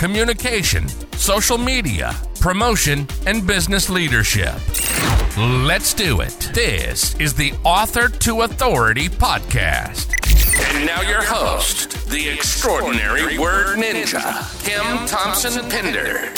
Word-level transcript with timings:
communication, 0.00 0.88
social 1.18 1.58
media, 1.58 2.16
promotion, 2.40 3.06
and 3.26 3.46
business 3.46 3.90
leadership. 3.90 4.54
Let's 5.36 5.92
do 5.92 6.22
it. 6.22 6.50
This 6.54 7.14
is 7.20 7.34
the 7.34 7.52
Author 7.64 8.08
to 8.08 8.40
Authority 8.40 9.10
podcast. 9.10 10.14
And 10.74 10.86
now 10.86 11.02
your 11.02 11.22
host, 11.22 12.08
the 12.08 12.30
extraordinary 12.30 13.38
word 13.38 13.76
ninja, 13.76 14.24
Kim 14.64 15.06
Thompson 15.06 15.68
Pinder. 15.68 16.32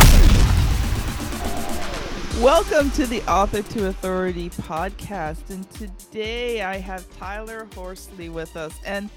Welcome 2.42 2.91
to 2.97 3.06
the 3.06 3.23
Author 3.31 3.62
to 3.62 3.87
Authority 3.87 4.51
podcast. 4.51 5.51
And 5.51 5.70
today 5.70 6.62
I 6.62 6.79
have 6.79 7.09
Tyler 7.17 7.69
Horsley 7.77 8.29
with 8.29 8.56
us. 8.56 8.75
And 8.84 9.09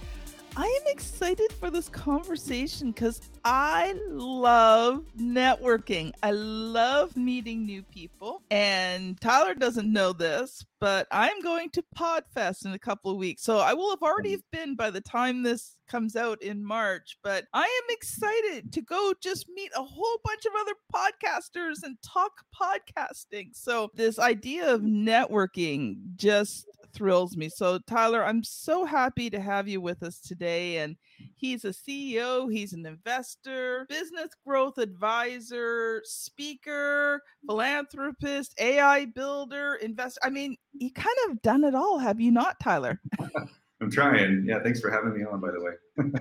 I 0.58 0.64
am 0.64 0.88
excited 0.88 1.52
for 1.60 1.70
this 1.70 1.90
conversation 1.90 2.92
because 2.92 3.20
I 3.44 3.94
love 4.10 5.04
networking. 5.20 6.14
I 6.24 6.32
love 6.32 7.18
meeting 7.18 7.66
new 7.66 7.84
people. 7.84 8.42
And 8.50 9.20
Tyler 9.20 9.54
doesn't 9.54 9.92
know 9.92 10.14
this, 10.14 10.66
but 10.80 11.08
I'm 11.12 11.42
going 11.42 11.72
to 11.72 11.84
Podfest 11.98 12.66
in 12.66 12.72
a 12.72 12.80
couple 12.80 13.12
of 13.12 13.18
weeks. 13.18 13.44
So 13.44 13.58
I 13.58 13.74
will 13.74 13.90
have 13.90 14.02
already 14.02 14.32
have 14.32 14.50
been 14.54 14.76
by 14.76 14.92
the 14.92 15.02
time 15.02 15.44
this 15.44 15.76
comes 15.90 16.16
out 16.16 16.42
in 16.42 16.64
March. 16.64 17.18
But 17.22 17.46
I 17.54 17.64
am 17.64 17.90
excited 17.90 18.72
to 18.72 18.82
go 18.82 19.14
just 19.22 19.50
meet 19.54 19.72
a 19.76 19.84
whole 19.84 20.20
bunch 20.24 20.46
of 20.46 20.54
other 20.60 20.74
podcasters 20.94 21.84
and 21.84 21.98
talk 22.02 22.32
podcasting. 22.60 23.50
So 23.54 23.92
this 23.94 24.20
idea 24.20 24.74
of 24.74 24.82
networking 24.82 26.16
just 26.16 26.66
thrills 26.96 27.38
me. 27.38 27.50
So, 27.50 27.80
Tyler, 27.80 28.24
I'm 28.24 28.44
so 28.44 28.86
happy 28.86 29.30
to 29.30 29.40
have 29.40 29.68
you 29.68 29.82
with 29.82 30.02
us 30.02 30.20
today. 30.20 30.78
And 30.78 30.96
he's 31.36 31.66
a 31.66 31.70
CEO, 31.70 32.52
he's 32.52 32.74
an 32.74 32.86
investor, 32.86 33.86
business 33.90 34.30
growth 34.46 34.78
advisor, 34.78 36.02
speaker, 36.06 37.22
philanthropist, 37.46 38.56
AI 38.60 39.06
builder, 39.06 39.76
investor. 39.76 40.20
I 40.24 40.30
mean, 40.30 40.58
you 40.74 40.92
kind 40.92 41.18
of 41.30 41.42
done 41.42 41.64
it 41.64 41.76
all, 41.76 42.00
have 42.00 42.20
you 42.20 42.32
not, 42.32 42.60
Tyler? 42.60 43.00
I'm 43.82 43.92
trying. 43.92 44.46
Yeah, 44.48 44.64
thanks 44.64 44.80
for 44.80 44.90
having 44.90 45.14
me 45.14 45.26
on, 45.26 45.42
by 45.42 45.52
the 45.52 45.62
way. 45.62 45.74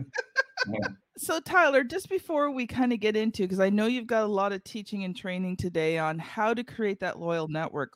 yeah. 0.68 0.88
So, 1.16 1.38
Tyler, 1.38 1.84
just 1.84 2.08
before 2.08 2.50
we 2.50 2.66
kind 2.66 2.92
of 2.92 2.98
get 2.98 3.16
into, 3.16 3.42
because 3.42 3.60
I 3.60 3.70
know 3.70 3.86
you've 3.86 4.08
got 4.08 4.24
a 4.24 4.28
lot 4.28 4.52
of 4.52 4.64
teaching 4.64 5.04
and 5.04 5.16
training 5.16 5.56
today 5.56 5.96
on 5.98 6.18
how 6.18 6.52
to 6.52 6.64
create 6.64 6.98
that 7.00 7.20
loyal 7.20 7.46
network 7.46 7.92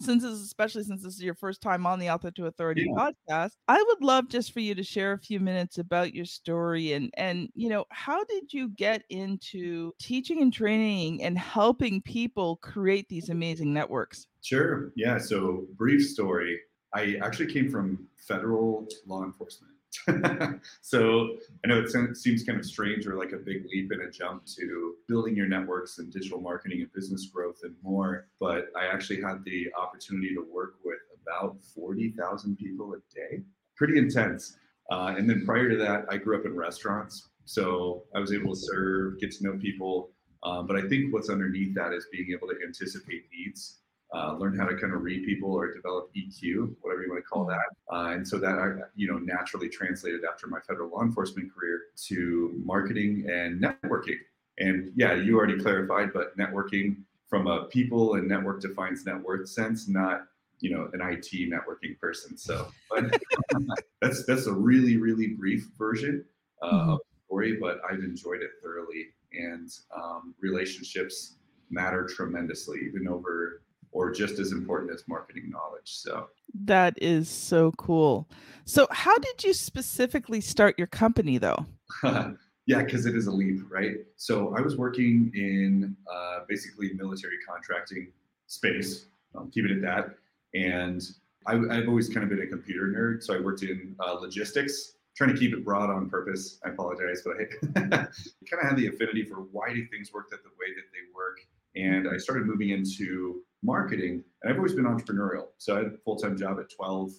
since 0.00 0.22
this 0.22 0.40
especially 0.40 0.84
since 0.84 1.02
this 1.02 1.14
is 1.14 1.22
your 1.22 1.34
first 1.34 1.60
time 1.60 1.86
on 1.86 1.98
the 1.98 2.10
Author 2.10 2.30
to 2.32 2.46
Authority 2.46 2.86
yeah. 2.88 3.10
podcast, 3.28 3.52
I 3.68 3.82
would 3.82 4.02
love 4.02 4.28
just 4.28 4.52
for 4.52 4.60
you 4.60 4.74
to 4.74 4.82
share 4.82 5.12
a 5.12 5.18
few 5.18 5.40
minutes 5.40 5.78
about 5.78 6.14
your 6.14 6.24
story 6.24 6.92
and 6.92 7.10
and 7.14 7.48
you 7.54 7.68
know 7.68 7.84
how 7.90 8.24
did 8.24 8.52
you 8.52 8.68
get 8.70 9.02
into 9.10 9.92
teaching 10.00 10.42
and 10.42 10.52
training 10.52 11.22
and 11.22 11.38
helping 11.38 12.02
people 12.02 12.56
create 12.56 13.08
these 13.08 13.28
amazing 13.28 13.72
networks? 13.72 14.26
Sure. 14.42 14.92
Yeah. 14.96 15.18
So 15.18 15.66
brief 15.76 16.06
story. 16.06 16.60
I 16.94 17.16
actually 17.22 17.52
came 17.52 17.70
from 17.70 18.06
federal 18.16 18.86
law 19.06 19.24
enforcement. 19.24 19.75
so 20.82 21.36
I 21.64 21.68
know 21.68 21.80
it 21.82 22.16
seems 22.16 22.42
kind 22.44 22.58
of 22.58 22.64
strange 22.64 23.06
or 23.06 23.16
like 23.16 23.32
a 23.32 23.38
big 23.38 23.66
leap 23.70 23.90
and 23.90 24.02
a 24.02 24.10
jump 24.10 24.44
to 24.56 24.94
building 25.08 25.36
your 25.36 25.46
networks 25.46 25.98
and 25.98 26.12
digital 26.12 26.40
marketing 26.40 26.80
and 26.82 26.92
business 26.92 27.26
growth 27.26 27.60
and 27.62 27.74
more. 27.82 28.28
But 28.40 28.66
I 28.76 28.86
actually 28.86 29.20
had 29.20 29.44
the 29.44 29.68
opportunity 29.80 30.34
to 30.34 30.44
work 30.52 30.74
with 30.84 30.98
about 31.22 31.56
40,000 31.74 32.56
people 32.56 32.94
a 32.94 33.14
day. 33.14 33.42
Pretty 33.76 33.98
intense. 33.98 34.56
Uh, 34.90 35.14
and 35.16 35.28
then 35.28 35.44
prior 35.44 35.68
to 35.68 35.76
that, 35.76 36.06
I 36.08 36.16
grew 36.16 36.38
up 36.38 36.46
in 36.46 36.56
restaurants. 36.56 37.28
So 37.44 38.04
I 38.14 38.20
was 38.20 38.32
able 38.32 38.54
to 38.54 38.60
serve, 38.60 39.20
get 39.20 39.32
to 39.32 39.44
know 39.44 39.58
people. 39.58 40.10
Um, 40.42 40.66
but 40.66 40.76
I 40.76 40.82
think 40.88 41.12
what's 41.12 41.30
underneath 41.30 41.74
that 41.74 41.92
is 41.92 42.06
being 42.12 42.30
able 42.32 42.48
to 42.48 42.54
anticipate 42.64 43.24
needs 43.32 43.78
uh, 44.16 44.34
learn 44.38 44.56
how 44.56 44.64
to 44.64 44.76
kind 44.76 44.94
of 44.94 45.02
read 45.02 45.24
people 45.24 45.52
or 45.52 45.74
develop 45.74 46.10
EQ, 46.16 46.74
whatever 46.80 47.02
you 47.02 47.10
want 47.10 47.22
to 47.22 47.28
call 47.28 47.46
mm-hmm. 47.46 47.58
that. 47.58 47.94
Uh, 47.94 48.14
and 48.14 48.26
so 48.26 48.38
that, 48.38 48.58
I, 48.58 48.72
you 48.94 49.08
know, 49.08 49.18
naturally 49.18 49.68
translated 49.68 50.22
after 50.30 50.46
my 50.46 50.58
federal 50.66 50.90
law 50.90 51.02
enforcement 51.02 51.52
career 51.54 51.80
to 52.06 52.54
marketing 52.64 53.26
and 53.30 53.62
networking. 53.62 54.18
And 54.58 54.92
yeah, 54.96 55.14
you 55.14 55.36
already 55.36 55.58
clarified, 55.58 56.12
but 56.14 56.36
networking 56.38 56.96
from 57.28 57.46
a 57.46 57.64
people 57.64 58.14
and 58.14 58.26
network 58.26 58.62
defines 58.62 59.04
net 59.04 59.20
worth 59.20 59.48
sense, 59.48 59.88
not 59.88 60.22
you 60.60 60.70
know 60.70 60.88
an 60.94 61.02
IT 61.02 61.50
networking 61.50 61.98
person. 62.00 62.38
So, 62.38 62.68
but 62.90 63.20
that's 64.00 64.24
that's 64.24 64.46
a 64.46 64.52
really 64.52 64.96
really 64.96 65.28
brief 65.28 65.68
version 65.76 66.24
uh, 66.62 66.72
mm-hmm. 66.72 66.90
of 66.92 66.98
the 66.98 67.26
story, 67.26 67.58
but 67.60 67.80
I've 67.90 67.98
enjoyed 67.98 68.40
it 68.40 68.50
thoroughly, 68.62 69.08
and 69.32 69.70
um, 69.94 70.34
relationships 70.40 71.36
matter 71.68 72.06
tremendously, 72.06 72.78
even 72.86 73.08
over 73.08 73.62
or 73.92 74.10
just 74.10 74.38
as 74.38 74.52
important 74.52 74.92
as 74.92 75.04
marketing 75.08 75.50
knowledge. 75.50 75.96
So 75.96 76.28
that 76.64 76.94
is 77.00 77.28
so 77.28 77.72
cool. 77.72 78.28
So, 78.64 78.86
how 78.90 79.16
did 79.18 79.44
you 79.44 79.52
specifically 79.52 80.40
start 80.40 80.76
your 80.76 80.88
company 80.88 81.38
though? 81.38 81.66
yeah, 82.04 82.82
because 82.82 83.06
it 83.06 83.14
is 83.14 83.26
a 83.26 83.32
leap, 83.32 83.60
right? 83.70 83.96
So, 84.16 84.54
I 84.56 84.60
was 84.60 84.76
working 84.76 85.30
in 85.34 85.96
uh, 86.12 86.40
basically 86.48 86.92
military 86.94 87.36
contracting 87.48 88.12
space, 88.48 89.06
um, 89.36 89.50
keep 89.50 89.64
it 89.64 89.70
at 89.70 89.82
that. 89.82 90.16
And 90.54 91.02
I, 91.46 91.76
have 91.76 91.88
always 91.88 92.08
kind 92.08 92.24
of 92.24 92.30
been 92.30 92.42
a 92.42 92.46
computer 92.46 92.86
nerd. 92.86 93.22
So, 93.22 93.36
I 93.36 93.40
worked 93.40 93.62
in 93.62 93.94
uh, 94.00 94.14
logistics. 94.14 94.94
Trying 95.16 95.32
to 95.32 95.38
keep 95.38 95.54
it 95.54 95.64
broad 95.64 95.88
on 95.88 96.10
purpose. 96.10 96.58
I 96.62 96.68
apologize, 96.68 97.22
but 97.24 97.36
I 97.40 97.80
kind 97.80 97.94
of 97.94 98.68
had 98.68 98.76
the 98.76 98.88
affinity 98.88 99.22
for 99.22 99.36
why 99.50 99.72
do 99.72 99.86
things 99.86 100.12
work 100.12 100.28
that 100.28 100.42
the 100.42 100.50
way 100.60 100.74
that 100.74 100.84
they 100.92 101.08
work. 101.14 101.38
And 101.74 102.06
I 102.06 102.18
started 102.18 102.46
moving 102.46 102.68
into 102.68 103.42
marketing, 103.62 104.22
and 104.42 104.52
I've 104.52 104.58
always 104.58 104.74
been 104.74 104.84
entrepreneurial. 104.84 105.48
So 105.58 105.74
I 105.74 105.78
had 105.78 105.86
a 105.86 105.98
full 105.98 106.16
time 106.16 106.36
job 106.36 106.58
at 106.60 106.70
12, 106.70 107.12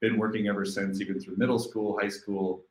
been 0.00 0.18
working 0.18 0.48
ever 0.48 0.64
since, 0.64 1.00
even 1.00 1.20
through 1.20 1.36
middle 1.36 1.58
school, 1.58 1.98
high 2.00 2.08
school, 2.08 2.64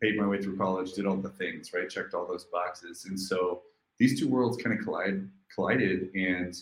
paid 0.00 0.16
my 0.16 0.26
way 0.26 0.40
through 0.40 0.56
college, 0.56 0.92
did 0.92 1.06
all 1.06 1.16
the 1.16 1.30
things, 1.30 1.72
right? 1.72 1.88
Checked 1.88 2.14
all 2.14 2.26
those 2.26 2.44
boxes. 2.44 3.06
And 3.06 3.18
so 3.18 3.62
these 3.98 4.18
two 4.20 4.28
worlds 4.28 4.62
kind 4.62 4.78
of 4.78 4.84
collide, 4.84 5.28
collided. 5.54 6.10
And 6.14 6.54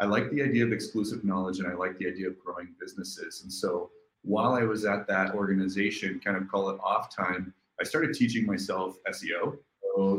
I 0.00 0.06
like 0.06 0.30
the 0.30 0.42
idea 0.42 0.64
of 0.64 0.72
exclusive 0.72 1.24
knowledge 1.24 1.58
and 1.58 1.68
I 1.68 1.74
like 1.74 1.98
the 1.98 2.06
idea 2.06 2.28
of 2.28 2.38
growing 2.38 2.68
businesses. 2.80 3.42
And 3.42 3.52
so 3.52 3.90
while 4.22 4.54
I 4.54 4.62
was 4.62 4.84
at 4.84 5.06
that 5.08 5.34
organization, 5.34 6.20
kind 6.24 6.36
of 6.36 6.48
call 6.48 6.70
it 6.70 6.78
off 6.82 7.14
time, 7.14 7.52
I 7.80 7.84
started 7.84 8.14
teaching 8.14 8.46
myself 8.46 8.96
SEO 9.08 9.58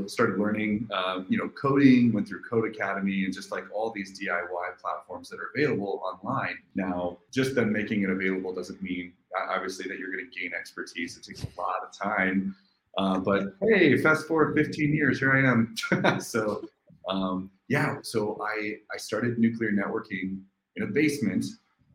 started 0.07 0.39
learning, 0.39 0.87
uh, 0.91 1.21
you 1.29 1.37
know, 1.37 1.49
coding, 1.49 2.11
went 2.11 2.27
through 2.27 2.41
Codecademy 2.49 3.25
and 3.25 3.33
just 3.33 3.51
like 3.51 3.65
all 3.73 3.91
these 3.91 4.19
DIY 4.19 4.77
platforms 4.81 5.29
that 5.29 5.39
are 5.39 5.51
available 5.55 6.01
online. 6.03 6.55
Now, 6.75 7.17
just 7.31 7.55
them 7.55 7.71
making 7.71 8.03
it 8.03 8.09
available 8.09 8.53
doesn't 8.53 8.81
mean 8.81 9.13
obviously 9.49 9.87
that 9.87 9.99
you're 9.99 10.11
going 10.11 10.27
to 10.29 10.39
gain 10.39 10.51
expertise. 10.53 11.17
It 11.17 11.23
takes 11.23 11.43
a 11.43 11.61
lot 11.61 11.83
of 11.83 11.91
time. 11.97 12.55
Uh, 12.97 13.19
but 13.19 13.55
hey, 13.61 14.01
fast 14.01 14.27
forward 14.27 14.55
15 14.55 14.93
years, 14.93 15.19
here 15.19 15.33
I 15.33 15.49
am. 15.49 15.75
so 16.19 16.63
um, 17.07 17.49
yeah, 17.67 17.97
so 18.01 18.39
I 18.41 18.77
I 18.93 18.97
started 18.97 19.39
nuclear 19.39 19.71
networking 19.71 20.41
in 20.75 20.83
a 20.83 20.87
basement 20.87 21.45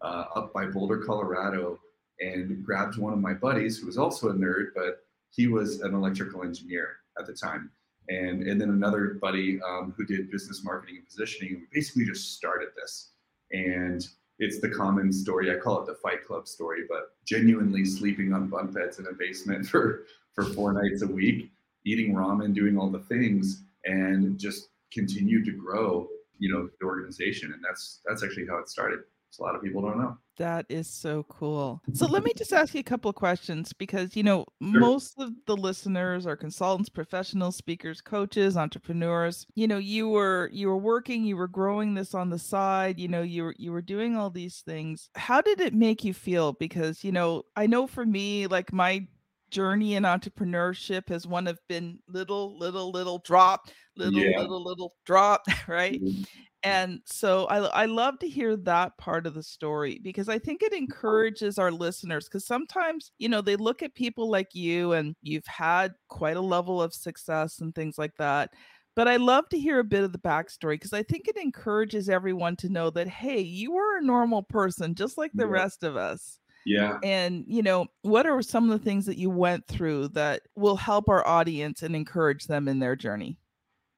uh, 0.02 0.24
up 0.34 0.52
by 0.52 0.66
Boulder, 0.66 0.98
Colorado, 0.98 1.78
and 2.20 2.64
grabbed 2.64 2.96
one 2.96 3.12
of 3.12 3.18
my 3.18 3.34
buddies 3.34 3.78
who 3.78 3.86
was 3.86 3.98
also 3.98 4.28
a 4.28 4.34
nerd, 4.34 4.68
but 4.74 5.04
he 5.30 5.48
was 5.48 5.80
an 5.80 5.94
electrical 5.94 6.44
engineer 6.44 6.98
at 7.18 7.26
the 7.26 7.32
time. 7.32 7.70
And, 8.08 8.42
and 8.42 8.60
then 8.60 8.70
another 8.70 9.18
buddy 9.20 9.60
um, 9.62 9.94
who 9.96 10.04
did 10.04 10.30
business 10.30 10.62
marketing 10.62 10.96
and 10.96 11.06
positioning. 11.06 11.54
We 11.54 11.66
basically 11.72 12.04
just 12.04 12.34
started 12.36 12.68
this. 12.76 13.12
And 13.52 14.06
it's 14.38 14.60
the 14.60 14.68
common 14.68 15.12
story. 15.12 15.50
I 15.50 15.58
call 15.58 15.80
it 15.80 15.86
the 15.86 15.94
Fight 15.94 16.24
Club 16.26 16.46
story, 16.46 16.82
but 16.88 17.16
genuinely 17.24 17.84
sleeping 17.84 18.32
on 18.32 18.48
bunk 18.48 18.74
beds 18.74 18.98
in 18.98 19.06
a 19.06 19.12
basement 19.12 19.66
for, 19.70 20.06
for 20.34 20.44
four 20.44 20.72
nights 20.72 21.02
a 21.02 21.06
week, 21.06 21.50
eating 21.86 22.14
ramen, 22.14 22.54
doing 22.54 22.76
all 22.76 22.90
the 22.90 23.00
things, 23.00 23.62
and 23.84 24.38
just 24.38 24.68
continued 24.92 25.44
to 25.44 25.52
grow, 25.52 26.08
you 26.38 26.52
know, 26.52 26.68
the 26.80 26.86
organization. 26.86 27.52
And 27.52 27.62
that's 27.64 28.00
that's 28.06 28.22
actually 28.24 28.46
how 28.46 28.58
it 28.58 28.68
started. 28.68 29.00
A 29.38 29.42
lot 29.42 29.54
of 29.54 29.62
people 29.62 29.82
don't 29.82 29.98
know. 29.98 30.16
That 30.36 30.66
is 30.68 30.88
so 30.88 31.24
cool. 31.28 31.80
So 31.92 32.06
let 32.06 32.24
me 32.24 32.32
just 32.36 32.52
ask 32.52 32.74
you 32.74 32.80
a 32.80 32.84
couple 32.84 33.08
of 33.08 33.14
questions 33.14 33.72
because 33.72 34.16
you 34.16 34.22
know 34.22 34.44
sure. 34.60 34.80
most 34.80 35.14
of 35.18 35.30
the 35.46 35.56
listeners 35.56 36.26
are 36.26 36.36
consultants, 36.36 36.88
professionals, 36.88 37.56
speakers, 37.56 38.00
coaches, 38.00 38.56
entrepreneurs. 38.56 39.46
You 39.54 39.68
know, 39.68 39.78
you 39.78 40.08
were 40.08 40.50
you 40.52 40.68
were 40.68 40.76
working, 40.76 41.24
you 41.24 41.36
were 41.36 41.48
growing 41.48 41.94
this 41.94 42.14
on 42.14 42.30
the 42.30 42.38
side, 42.38 42.98
you 42.98 43.08
know, 43.08 43.22
you 43.22 43.44
were 43.44 43.54
you 43.58 43.72
were 43.72 43.82
doing 43.82 44.16
all 44.16 44.30
these 44.30 44.62
things. 44.66 45.08
How 45.14 45.40
did 45.40 45.60
it 45.60 45.74
make 45.74 46.04
you 46.04 46.14
feel 46.14 46.52
because, 46.52 47.04
you 47.04 47.12
know, 47.12 47.44
I 47.54 47.66
know 47.66 47.86
for 47.86 48.04
me 48.04 48.46
like 48.46 48.72
my 48.72 49.06
journey 49.50 49.94
in 49.94 50.02
entrepreneurship 50.02 51.08
has 51.08 51.28
one 51.28 51.46
of 51.46 51.60
been 51.68 52.00
little 52.08 52.58
little 52.58 52.90
little 52.90 53.18
drop 53.18 53.68
little 53.96 54.18
yeah. 54.18 54.40
little 54.40 54.64
little 54.64 54.92
drop 55.06 55.44
right 55.68 56.02
mm-hmm 56.02 56.22
and 56.64 57.00
so 57.04 57.44
I, 57.46 57.82
I 57.82 57.84
love 57.84 58.18
to 58.20 58.28
hear 58.28 58.56
that 58.56 58.96
part 58.96 59.26
of 59.26 59.34
the 59.34 59.42
story 59.42 60.00
because 60.02 60.30
I 60.30 60.38
think 60.38 60.62
it 60.62 60.72
mm-hmm. 60.72 60.84
encourages 60.84 61.58
our 61.58 61.70
listeners 61.70 62.24
because 62.24 62.46
sometimes, 62.46 63.12
you 63.18 63.28
know, 63.28 63.42
they 63.42 63.56
look 63.56 63.82
at 63.82 63.94
people 63.94 64.30
like 64.30 64.54
you 64.54 64.92
and 64.92 65.14
you've 65.22 65.46
had 65.46 65.92
quite 66.08 66.38
a 66.38 66.40
level 66.40 66.80
of 66.80 66.94
success 66.94 67.60
and 67.60 67.74
things 67.74 67.98
like 67.98 68.16
that. 68.16 68.50
But 68.96 69.08
I 69.08 69.16
love 69.16 69.48
to 69.50 69.58
hear 69.58 69.80
a 69.80 69.84
bit 69.84 70.04
of 70.04 70.12
the 70.12 70.18
backstory 70.18 70.74
because 70.74 70.92
I 70.92 71.02
think 71.02 71.28
it 71.28 71.36
encourages 71.36 72.08
everyone 72.08 72.56
to 72.56 72.70
know 72.70 72.90
that, 72.90 73.08
hey, 73.08 73.40
you 73.40 73.76
are 73.76 73.98
a 73.98 74.04
normal 74.04 74.42
person 74.42 74.94
just 74.94 75.18
like 75.18 75.32
the 75.34 75.44
yeah. 75.44 75.52
rest 75.52 75.82
of 75.82 75.96
us. 75.96 76.38
Yeah. 76.64 76.98
And, 77.02 77.44
you 77.46 77.62
know, 77.62 77.88
what 78.02 78.24
are 78.24 78.40
some 78.40 78.70
of 78.70 78.78
the 78.78 78.82
things 78.82 79.04
that 79.06 79.18
you 79.18 79.28
went 79.28 79.66
through 79.66 80.08
that 80.08 80.42
will 80.56 80.76
help 80.76 81.10
our 81.10 81.26
audience 81.26 81.82
and 81.82 81.94
encourage 81.94 82.46
them 82.46 82.68
in 82.68 82.78
their 82.78 82.96
journey? 82.96 83.36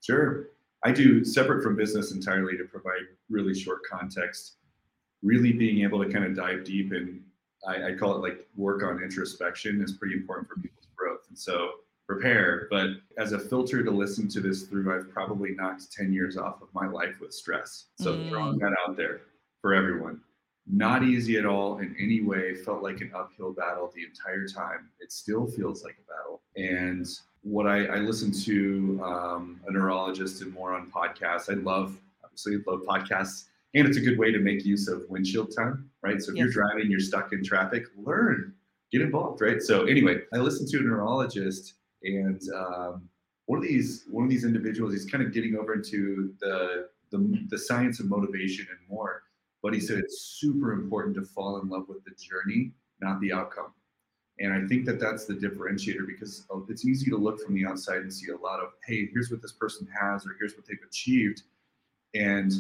Sure. 0.03 0.49
I 0.87 0.93
do 0.93 1.25
separate 1.25 1.65
from 1.65 1.75
business 1.75 2.13
entirely 2.13 2.57
to 2.57 2.63
provide 2.63 3.03
really 3.29 3.55
short 3.55 3.81
context, 3.91 4.59
really 5.21 5.53
being 5.53 5.83
able 5.83 6.01
to 6.05 6.09
kind 6.09 6.25
of 6.25 6.37
dive 6.37 6.63
deep 6.63 6.93
and 6.93 7.23
I, 7.67 7.89
I 7.89 7.95
call 7.95 8.15
it 8.15 8.21
like 8.21 8.47
work 8.55 8.85
on 8.85 9.03
introspection 9.03 9.83
is 9.83 9.95
pretty 9.95 10.15
important 10.15 10.49
for 10.49 10.55
people's 10.61 10.87
growth. 10.95 11.23
And 11.29 11.37
so 11.37 11.71
prepare, 12.07 12.69
but 12.71 12.91
as 13.19 13.33
a 13.33 13.39
filter 13.41 13.83
to 13.83 13.91
listen 13.91 14.29
to 14.29 14.41
this 14.41 14.63
through, 14.63 14.95
I've 14.95 15.11
probably 15.11 15.57
knocked 15.57 15.93
10 15.93 16.13
years 16.13 16.37
off 16.37 16.63
of 16.63 16.69
my 16.73 16.87
life 16.87 17.17
with 17.21 17.35
stress. 17.35 17.87
So 17.99 18.15
mm. 18.15 18.29
throwing 18.29 18.59
that 18.59 18.73
out 18.87 18.97
there 18.97 19.23
for 19.61 19.75
everyone. 19.75 20.21
Not 20.69 21.03
easy 21.03 21.37
at 21.37 21.47
all 21.47 21.79
in 21.79 21.97
any 21.99 22.21
way, 22.21 22.55
felt 22.55 22.85
like 22.85 23.01
an 23.01 23.11
uphill 23.13 23.53
battle 23.53 23.91
the 23.93 24.05
entire 24.05 24.47
time. 24.47 24.91
It 25.01 25.11
still 25.11 25.49
feels 25.49 25.83
like 25.83 25.97
a 25.99 26.13
battle. 26.13 26.43
And 26.57 27.09
what 27.47 27.69
I, 27.69 27.87
I 27.87 27.97
listen 27.99 28.33
to 28.33 29.01
um, 29.05 29.61
a 29.69 29.73
neurologist 29.73 30.43
and 30.43 30.53
more 30.53 30.75
on 30.75 30.91
podcasts. 30.91 31.49
I 31.49 31.55
love, 31.55 31.97
obviously, 32.25 32.57
love 32.67 32.81
podcasts, 32.81 33.45
and 33.75 33.87
it's 33.87 33.97
a 33.97 34.01
good 34.01 34.19
way 34.19 34.33
to 34.33 34.41
make 34.41 34.65
use 34.65 34.89
of 34.89 35.05
windshield 35.09 35.55
time, 35.55 35.89
right? 36.03 36.21
So 36.21 36.33
if 36.33 36.37
yes. 36.37 36.43
you're 36.43 36.53
driving, 36.53 36.91
you're 36.91 36.99
stuck 36.99 37.33
in 37.33 37.45
traffic, 37.45 37.85
learn, 37.97 38.53
get 38.91 39.01
involved, 39.01 39.41
right? 39.43 39.63
So 39.63 39.85
anyway, 39.85 40.23
I 40.35 40.39
listened 40.39 40.71
to 40.71 40.79
a 40.79 40.83
neurologist, 40.83 41.75
and 42.03 42.43
um, 42.53 43.09
one 43.47 43.59
of 43.59 43.65
these 43.65 44.07
one 44.11 44.25
of 44.25 44.31
these 44.31 44.45
individuals, 44.45 44.93
he's 44.93 45.07
kind 45.07 45.23
of 45.23 45.33
getting 45.33 45.57
over 45.57 45.73
into 45.75 46.35
the 46.41 46.89
the, 47.13 47.47
the 47.49 47.59
science 47.59 48.01
of 48.01 48.07
motivation 48.07 48.67
and 48.69 48.79
more. 48.89 49.23
But 49.63 49.73
he 49.73 49.79
said 49.79 49.99
it's 49.99 50.37
super 50.41 50.73
important 50.73 51.15
to 51.15 51.23
fall 51.23 51.61
in 51.61 51.69
love 51.69 51.89
with 51.89 52.05
the 52.05 52.11
journey, 52.21 52.73
not 53.01 53.21
the 53.21 53.33
outcome. 53.33 53.73
And 54.39 54.53
I 54.53 54.67
think 54.67 54.85
that 54.85 55.01
that's 55.01 55.25
the 55.25 55.35
differentiator 55.35 56.07
because 56.07 56.45
oh, 56.51 56.67
it's 56.69 56.85
easy 56.85 57.11
to 57.11 57.17
look 57.17 57.41
from 57.41 57.55
the 57.55 57.65
outside 57.65 57.99
and 57.99 58.13
see 58.13 58.31
a 58.31 58.37
lot 58.37 58.61
of, 58.61 58.71
hey, 58.87 59.09
here's 59.13 59.31
what 59.31 59.41
this 59.41 59.53
person 59.53 59.89
has, 59.99 60.27
or 60.27 60.37
here's 60.39 60.55
what 60.57 60.67
they've 60.67 60.79
achieved. 60.87 61.43
And 62.15 62.53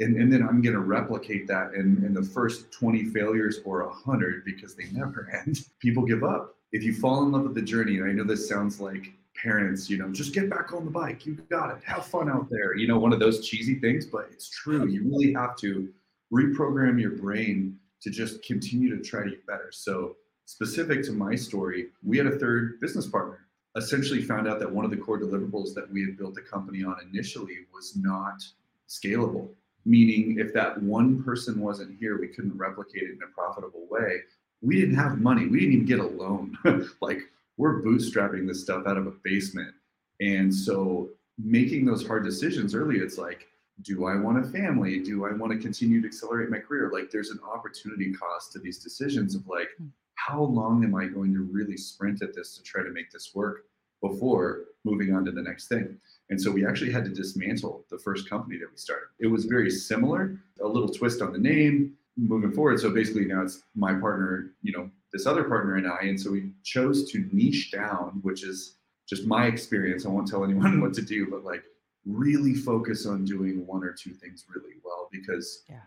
and, 0.00 0.16
and 0.16 0.32
then 0.32 0.42
I'm 0.42 0.60
going 0.60 0.74
to 0.74 0.80
replicate 0.80 1.46
that 1.46 1.74
in, 1.74 2.02
in 2.04 2.12
the 2.14 2.22
first 2.22 2.72
20 2.72 3.04
failures 3.06 3.60
or 3.64 3.86
100 3.86 4.44
because 4.44 4.74
they 4.74 4.86
never 4.92 5.30
end. 5.46 5.66
People 5.78 6.04
give 6.04 6.24
up. 6.24 6.56
If 6.72 6.82
you 6.82 6.92
fall 6.92 7.22
in 7.22 7.30
love 7.30 7.42
with 7.42 7.54
the 7.54 7.62
journey, 7.62 7.98
and 7.98 8.08
I 8.08 8.12
know 8.12 8.24
this 8.24 8.48
sounds 8.48 8.80
like 8.80 9.12
parents, 9.40 9.88
you 9.88 9.96
know, 9.96 10.10
just 10.10 10.34
get 10.34 10.50
back 10.50 10.72
on 10.72 10.84
the 10.84 10.90
bike. 10.90 11.24
You 11.24 11.34
got 11.48 11.76
it. 11.76 11.82
Have 11.84 12.06
fun 12.06 12.28
out 12.28 12.48
there. 12.50 12.76
You 12.76 12.88
know, 12.88 12.98
one 12.98 13.12
of 13.12 13.20
those 13.20 13.46
cheesy 13.46 13.76
things, 13.76 14.06
but 14.06 14.28
it's 14.32 14.48
true. 14.50 14.88
You 14.88 15.04
really 15.04 15.32
have 15.32 15.56
to 15.58 15.88
reprogram 16.32 17.00
your 17.00 17.12
brain 17.12 17.78
to 18.02 18.10
just 18.10 18.42
continue 18.42 18.96
to 18.96 19.02
try 19.02 19.22
to 19.22 19.30
get 19.30 19.46
better. 19.46 19.70
So 19.70 20.16
specific 20.46 21.02
to 21.04 21.12
my 21.12 21.34
story, 21.34 21.86
we 22.02 22.18
had 22.18 22.26
a 22.26 22.38
third 22.38 22.80
business 22.80 23.06
partner. 23.06 23.40
Essentially, 23.76 24.22
found 24.22 24.46
out 24.46 24.60
that 24.60 24.70
one 24.70 24.84
of 24.84 24.90
the 24.90 24.96
core 24.96 25.18
deliverables 25.18 25.74
that 25.74 25.90
we 25.90 26.02
had 26.02 26.16
built 26.16 26.34
the 26.34 26.40
company 26.40 26.84
on 26.84 26.96
initially 27.10 27.58
was 27.72 27.96
not 27.96 28.44
scalable. 28.88 29.48
Meaning, 29.84 30.38
if 30.38 30.54
that 30.54 30.80
one 30.80 31.22
person 31.22 31.60
wasn't 31.60 31.98
here, 31.98 32.18
we 32.18 32.28
couldn't 32.28 32.56
replicate 32.56 33.02
it 33.02 33.12
in 33.12 33.20
a 33.22 33.34
profitable 33.34 33.86
way. 33.90 34.20
We 34.62 34.80
didn't 34.80 34.94
have 34.94 35.18
money. 35.18 35.46
We 35.46 35.60
didn't 35.60 35.74
even 35.74 35.86
get 35.86 35.98
a 35.98 36.06
loan. 36.06 36.56
like, 37.00 37.18
we're 37.56 37.82
bootstrapping 37.82 38.46
this 38.46 38.62
stuff 38.62 38.86
out 38.86 38.96
of 38.96 39.06
a 39.06 39.12
basement. 39.24 39.74
And 40.20 40.54
so, 40.54 41.10
making 41.36 41.84
those 41.84 42.06
hard 42.06 42.24
decisions 42.24 42.76
early, 42.76 42.98
it's 42.98 43.18
like, 43.18 43.48
do 43.82 44.06
I 44.06 44.14
want 44.14 44.38
a 44.38 44.48
family? 44.48 45.00
Do 45.00 45.26
I 45.26 45.32
want 45.32 45.52
to 45.52 45.58
continue 45.58 46.00
to 46.00 46.06
accelerate 46.06 46.48
my 46.48 46.60
career? 46.60 46.90
Like, 46.92 47.10
there's 47.10 47.30
an 47.30 47.40
opportunity 47.44 48.12
cost 48.12 48.52
to 48.52 48.60
these 48.60 48.78
decisions 48.78 49.34
of 49.34 49.46
like, 49.48 49.68
hmm 49.78 49.88
how 50.14 50.42
long 50.42 50.84
am 50.84 50.94
I 50.94 51.06
going 51.06 51.32
to 51.34 51.42
really 51.42 51.76
sprint 51.76 52.22
at 52.22 52.34
this 52.34 52.56
to 52.56 52.62
try 52.62 52.82
to 52.82 52.90
make 52.90 53.10
this 53.10 53.32
work 53.34 53.64
before 54.00 54.64
moving 54.84 55.14
on 55.14 55.24
to 55.24 55.30
the 55.30 55.42
next 55.42 55.68
thing? 55.68 55.98
And 56.30 56.40
so 56.40 56.50
we 56.50 56.66
actually 56.66 56.92
had 56.92 57.04
to 57.04 57.10
dismantle 57.10 57.84
the 57.90 57.98
first 57.98 58.28
company 58.28 58.58
that 58.58 58.70
we 58.70 58.76
started. 58.76 59.08
It 59.20 59.26
was 59.26 59.44
very 59.44 59.70
similar, 59.70 60.38
a 60.60 60.66
little 60.66 60.88
twist 60.88 61.20
on 61.20 61.32
the 61.32 61.38
name 61.38 61.94
moving 62.16 62.52
forward. 62.52 62.80
So 62.80 62.90
basically 62.90 63.24
now 63.24 63.42
it's 63.42 63.62
my 63.74 63.92
partner, 63.94 64.52
you 64.62 64.72
know, 64.72 64.90
this 65.12 65.26
other 65.26 65.44
partner 65.44 65.76
and 65.76 65.86
I. 65.86 66.00
And 66.02 66.20
so 66.20 66.30
we 66.30 66.50
chose 66.62 67.10
to 67.12 67.28
niche 67.32 67.70
down, 67.70 68.20
which 68.22 68.44
is 68.44 68.76
just 69.08 69.26
my 69.26 69.46
experience. 69.46 70.06
I 70.06 70.08
won't 70.08 70.28
tell 70.28 70.44
anyone 70.44 70.80
what 70.82 70.94
to 70.94 71.02
do, 71.02 71.28
but 71.30 71.44
like 71.44 71.64
really 72.06 72.54
focus 72.54 73.06
on 73.06 73.24
doing 73.24 73.66
one 73.66 73.84
or 73.84 73.92
two 73.92 74.12
things 74.12 74.44
really 74.54 74.74
well 74.84 75.08
because 75.10 75.64
yeah. 75.68 75.80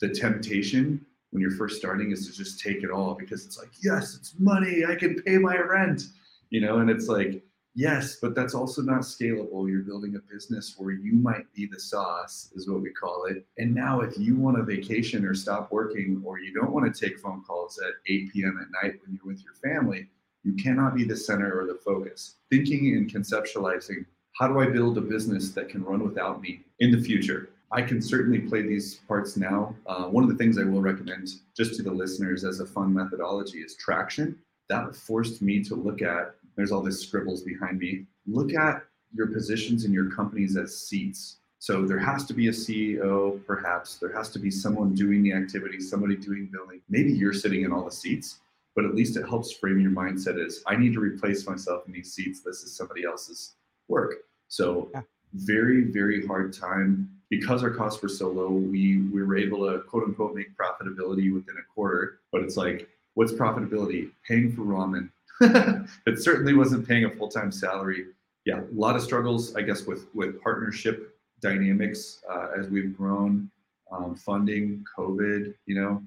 the 0.00 0.08
temptation 0.08 1.04
when 1.32 1.40
you're 1.40 1.50
first 1.50 1.78
starting 1.78 2.12
is 2.12 2.26
to 2.26 2.32
just 2.32 2.60
take 2.60 2.82
it 2.82 2.90
all 2.90 3.14
because 3.14 3.44
it's 3.44 3.58
like, 3.58 3.70
yes, 3.82 4.14
it's 4.14 4.34
money. 4.38 4.84
I 4.86 4.94
can 4.94 5.20
pay 5.22 5.38
my 5.38 5.56
rent, 5.58 6.02
you 6.50 6.60
know, 6.60 6.78
and 6.78 6.90
it's 6.90 7.08
like, 7.08 7.42
yes, 7.74 8.18
but 8.20 8.34
that's 8.34 8.54
also 8.54 8.82
not 8.82 9.00
scalable. 9.00 9.68
You're 9.68 9.80
building 9.80 10.14
a 10.16 10.32
business 10.32 10.74
where 10.76 10.92
you 10.92 11.14
might 11.14 11.52
be 11.54 11.66
the 11.66 11.80
sauce, 11.80 12.52
is 12.54 12.68
what 12.68 12.82
we 12.82 12.90
call 12.90 13.24
it. 13.24 13.46
And 13.56 13.74
now, 13.74 14.02
if 14.02 14.18
you 14.18 14.36
want 14.36 14.60
a 14.60 14.62
vacation 14.62 15.24
or 15.24 15.34
stop 15.34 15.72
working, 15.72 16.22
or 16.22 16.38
you 16.38 16.52
don't 16.52 16.70
want 16.70 16.94
to 16.94 17.06
take 17.08 17.18
phone 17.18 17.42
calls 17.42 17.78
at 17.78 17.94
8 18.06 18.30
p.m. 18.32 18.60
at 18.60 18.84
night 18.84 19.00
when 19.02 19.16
you're 19.16 19.32
with 19.32 19.42
your 19.42 19.54
family, 19.54 20.08
you 20.44 20.52
cannot 20.54 20.94
be 20.94 21.04
the 21.04 21.16
center 21.16 21.58
or 21.58 21.66
the 21.66 21.80
focus. 21.82 22.36
Thinking 22.50 22.94
and 22.96 23.10
conceptualizing 23.10 24.04
how 24.38 24.48
do 24.48 24.60
I 24.60 24.66
build 24.66 24.98
a 24.98 25.02
business 25.02 25.50
that 25.52 25.68
can 25.68 25.84
run 25.84 26.02
without 26.02 26.40
me 26.40 26.64
in 26.80 26.90
the 26.90 27.00
future? 27.00 27.50
I 27.72 27.80
can 27.80 28.02
certainly 28.02 28.40
play 28.40 28.60
these 28.60 28.96
parts 29.08 29.38
now. 29.38 29.74
Uh, 29.86 30.04
one 30.04 30.22
of 30.22 30.28
the 30.28 30.36
things 30.36 30.58
I 30.58 30.64
will 30.64 30.82
recommend 30.82 31.28
just 31.56 31.74
to 31.76 31.82
the 31.82 31.90
listeners 31.90 32.44
as 32.44 32.60
a 32.60 32.66
fun 32.66 32.92
methodology 32.92 33.60
is 33.60 33.76
traction. 33.76 34.38
That 34.68 34.94
forced 34.94 35.40
me 35.40 35.64
to 35.64 35.74
look 35.74 36.02
at, 36.02 36.34
there's 36.54 36.70
all 36.70 36.82
these 36.82 37.00
scribbles 37.00 37.40
behind 37.40 37.78
me, 37.78 38.04
look 38.26 38.52
at 38.52 38.82
your 39.14 39.28
positions 39.28 39.86
in 39.86 39.92
your 39.92 40.10
companies 40.10 40.56
as 40.56 40.76
seats. 40.76 41.38
So 41.60 41.86
there 41.86 41.98
has 41.98 42.26
to 42.26 42.34
be 42.34 42.48
a 42.48 42.52
CEO, 42.52 43.44
perhaps. 43.46 43.96
There 43.96 44.12
has 44.12 44.28
to 44.30 44.38
be 44.38 44.50
someone 44.50 44.94
doing 44.94 45.22
the 45.22 45.32
activity, 45.32 45.80
somebody 45.80 46.16
doing 46.16 46.50
billing. 46.52 46.82
Maybe 46.90 47.12
you're 47.12 47.32
sitting 47.32 47.62
in 47.62 47.72
all 47.72 47.84
the 47.84 47.90
seats, 47.90 48.40
but 48.76 48.84
at 48.84 48.94
least 48.94 49.16
it 49.16 49.26
helps 49.26 49.52
frame 49.52 49.80
your 49.80 49.92
mindset 49.92 50.44
as 50.44 50.62
I 50.66 50.76
need 50.76 50.92
to 50.92 51.00
replace 51.00 51.46
myself 51.46 51.84
in 51.86 51.92
these 51.92 52.12
seats. 52.12 52.40
This 52.40 52.62
is 52.64 52.76
somebody 52.76 53.04
else's 53.04 53.54
work. 53.88 54.16
So 54.48 54.90
very, 55.34 55.84
very 55.84 56.26
hard 56.26 56.52
time 56.52 57.08
because 57.30 57.62
our 57.62 57.70
costs 57.70 58.02
were 58.02 58.08
so 58.08 58.28
low, 58.28 58.50
we, 58.50 58.98
we 59.10 59.22
were 59.22 59.36
able 59.36 59.66
to 59.66 59.80
quote 59.80 60.04
unquote 60.04 60.34
make 60.34 60.48
profitability 60.56 61.32
within 61.32 61.56
a 61.58 61.74
quarter. 61.74 62.18
But 62.30 62.42
it's 62.42 62.56
like, 62.56 62.88
what's 63.14 63.32
profitability? 63.32 64.10
Paying 64.28 64.52
for 64.52 64.62
ramen. 64.62 65.08
it 66.06 66.18
certainly 66.18 66.54
wasn't 66.54 66.86
paying 66.86 67.06
a 67.06 67.10
full 67.10 67.28
time 67.28 67.50
salary. 67.50 68.06
Yeah, 68.44 68.60
a 68.60 68.74
lot 68.74 68.96
of 68.96 69.02
struggles, 69.02 69.54
I 69.56 69.62
guess, 69.62 69.86
with 69.86 70.06
with 70.14 70.42
partnership 70.42 71.16
dynamics 71.40 72.20
uh, 72.30 72.48
as 72.58 72.68
we've 72.68 72.96
grown, 72.96 73.50
um, 73.90 74.14
funding, 74.14 74.84
COVID. 74.96 75.54
You 75.66 75.74
know, 75.74 76.02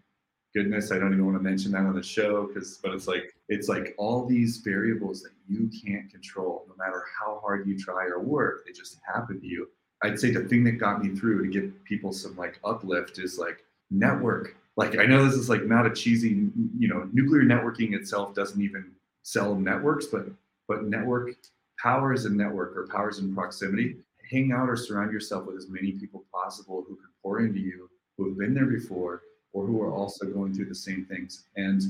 goodness, 0.55 0.91
I 0.91 0.97
don't 0.97 1.11
even 1.11 1.25
want 1.25 1.37
to 1.37 1.43
mention 1.43 1.73
that 1.73 1.85
on 1.85 1.93
the 1.93 2.01
show 2.01 2.47
because, 2.47 2.79
but 2.81 2.93
it's 2.93 3.07
like 3.07 3.35
it's 3.49 3.67
like 3.67 3.93
all 3.97 4.25
these 4.25 4.57
variables 4.57 5.21
that 5.21 5.31
you 5.47 5.69
can't 5.85 6.09
control, 6.09 6.65
no 6.67 6.75
matter 6.83 7.03
how 7.19 7.39
hard 7.43 7.67
you 7.67 7.77
try 7.77 8.05
or 8.05 8.19
work, 8.19 8.65
they 8.65 8.71
just 8.71 8.97
happen 9.05 9.39
to 9.41 9.45
you. 9.45 9.67
I'd 10.01 10.19
say 10.19 10.31
the 10.31 10.45
thing 10.45 10.63
that 10.63 10.73
got 10.73 11.03
me 11.03 11.13
through 11.13 11.43
to 11.43 11.51
give 11.51 11.71
people 11.83 12.13
some 12.13 12.35
like 12.37 12.59
uplift 12.63 13.19
is 13.19 13.37
like 13.37 13.63
network. 13.91 14.55
Like 14.77 14.97
I 14.97 15.05
know 15.05 15.25
this 15.25 15.35
is 15.35 15.49
like 15.49 15.65
not 15.65 15.85
a 15.85 15.91
cheesy, 15.91 16.49
you 16.77 16.87
know, 16.87 17.07
nuclear 17.11 17.43
networking 17.43 17.93
itself 17.93 18.33
doesn't 18.33 18.61
even 18.61 18.91
sell 19.23 19.55
networks, 19.55 20.05
but 20.05 20.27
but 20.67 20.85
network 20.85 21.31
power 21.77 22.13
is 22.13 22.25
and 22.25 22.37
network 22.37 22.75
or 22.77 22.87
powers 22.87 23.19
in 23.19 23.35
proximity. 23.35 23.97
Hang 24.31 24.53
out 24.53 24.69
or 24.69 24.77
surround 24.77 25.11
yourself 25.11 25.45
with 25.45 25.57
as 25.57 25.67
many 25.69 25.91
people 25.91 26.23
possible 26.33 26.83
who 26.87 26.95
can 26.95 27.09
pour 27.21 27.41
into 27.41 27.59
you 27.59 27.89
who 28.17 28.29
have 28.29 28.37
been 28.37 28.53
there 28.53 28.65
before 28.65 29.21
or 29.55 29.65
who 29.65 29.81
are 29.81 29.93
also 29.93 30.25
going 30.25 30.53
through 30.53 30.65
the 30.65 30.75
same 30.75 31.05
things. 31.05 31.45
And 31.55 31.81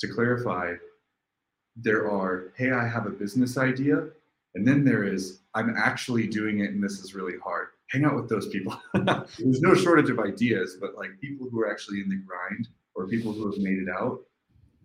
to 0.00 0.06
clarify, 0.06 0.74
there 1.74 2.10
are, 2.10 2.52
hey, 2.56 2.72
I 2.72 2.86
have 2.86 3.06
a 3.06 3.10
business 3.10 3.56
idea. 3.56 4.06
And 4.54 4.68
then 4.68 4.84
there 4.84 5.04
is, 5.04 5.40
I'm 5.54 5.74
actually 5.76 6.26
doing 6.26 6.60
it 6.60 6.70
and 6.70 6.84
this 6.84 6.98
is 7.00 7.14
really 7.14 7.38
hard. 7.42 7.68
Hang 7.88 8.04
out 8.04 8.16
with 8.16 8.28
those 8.28 8.48
people. 8.48 8.78
There's 8.94 9.62
no 9.62 9.74
shortage 9.74 10.10
of 10.10 10.20
ideas, 10.20 10.76
but 10.78 10.94
like 10.94 11.18
people 11.20 11.48
who 11.50 11.60
are 11.62 11.72
actually 11.72 12.02
in 12.02 12.10
the 12.10 12.16
grind 12.16 12.68
or 12.94 13.08
people 13.08 13.32
who 13.32 13.50
have 13.50 13.60
made 13.60 13.78
it 13.78 13.88
out, 13.88 14.20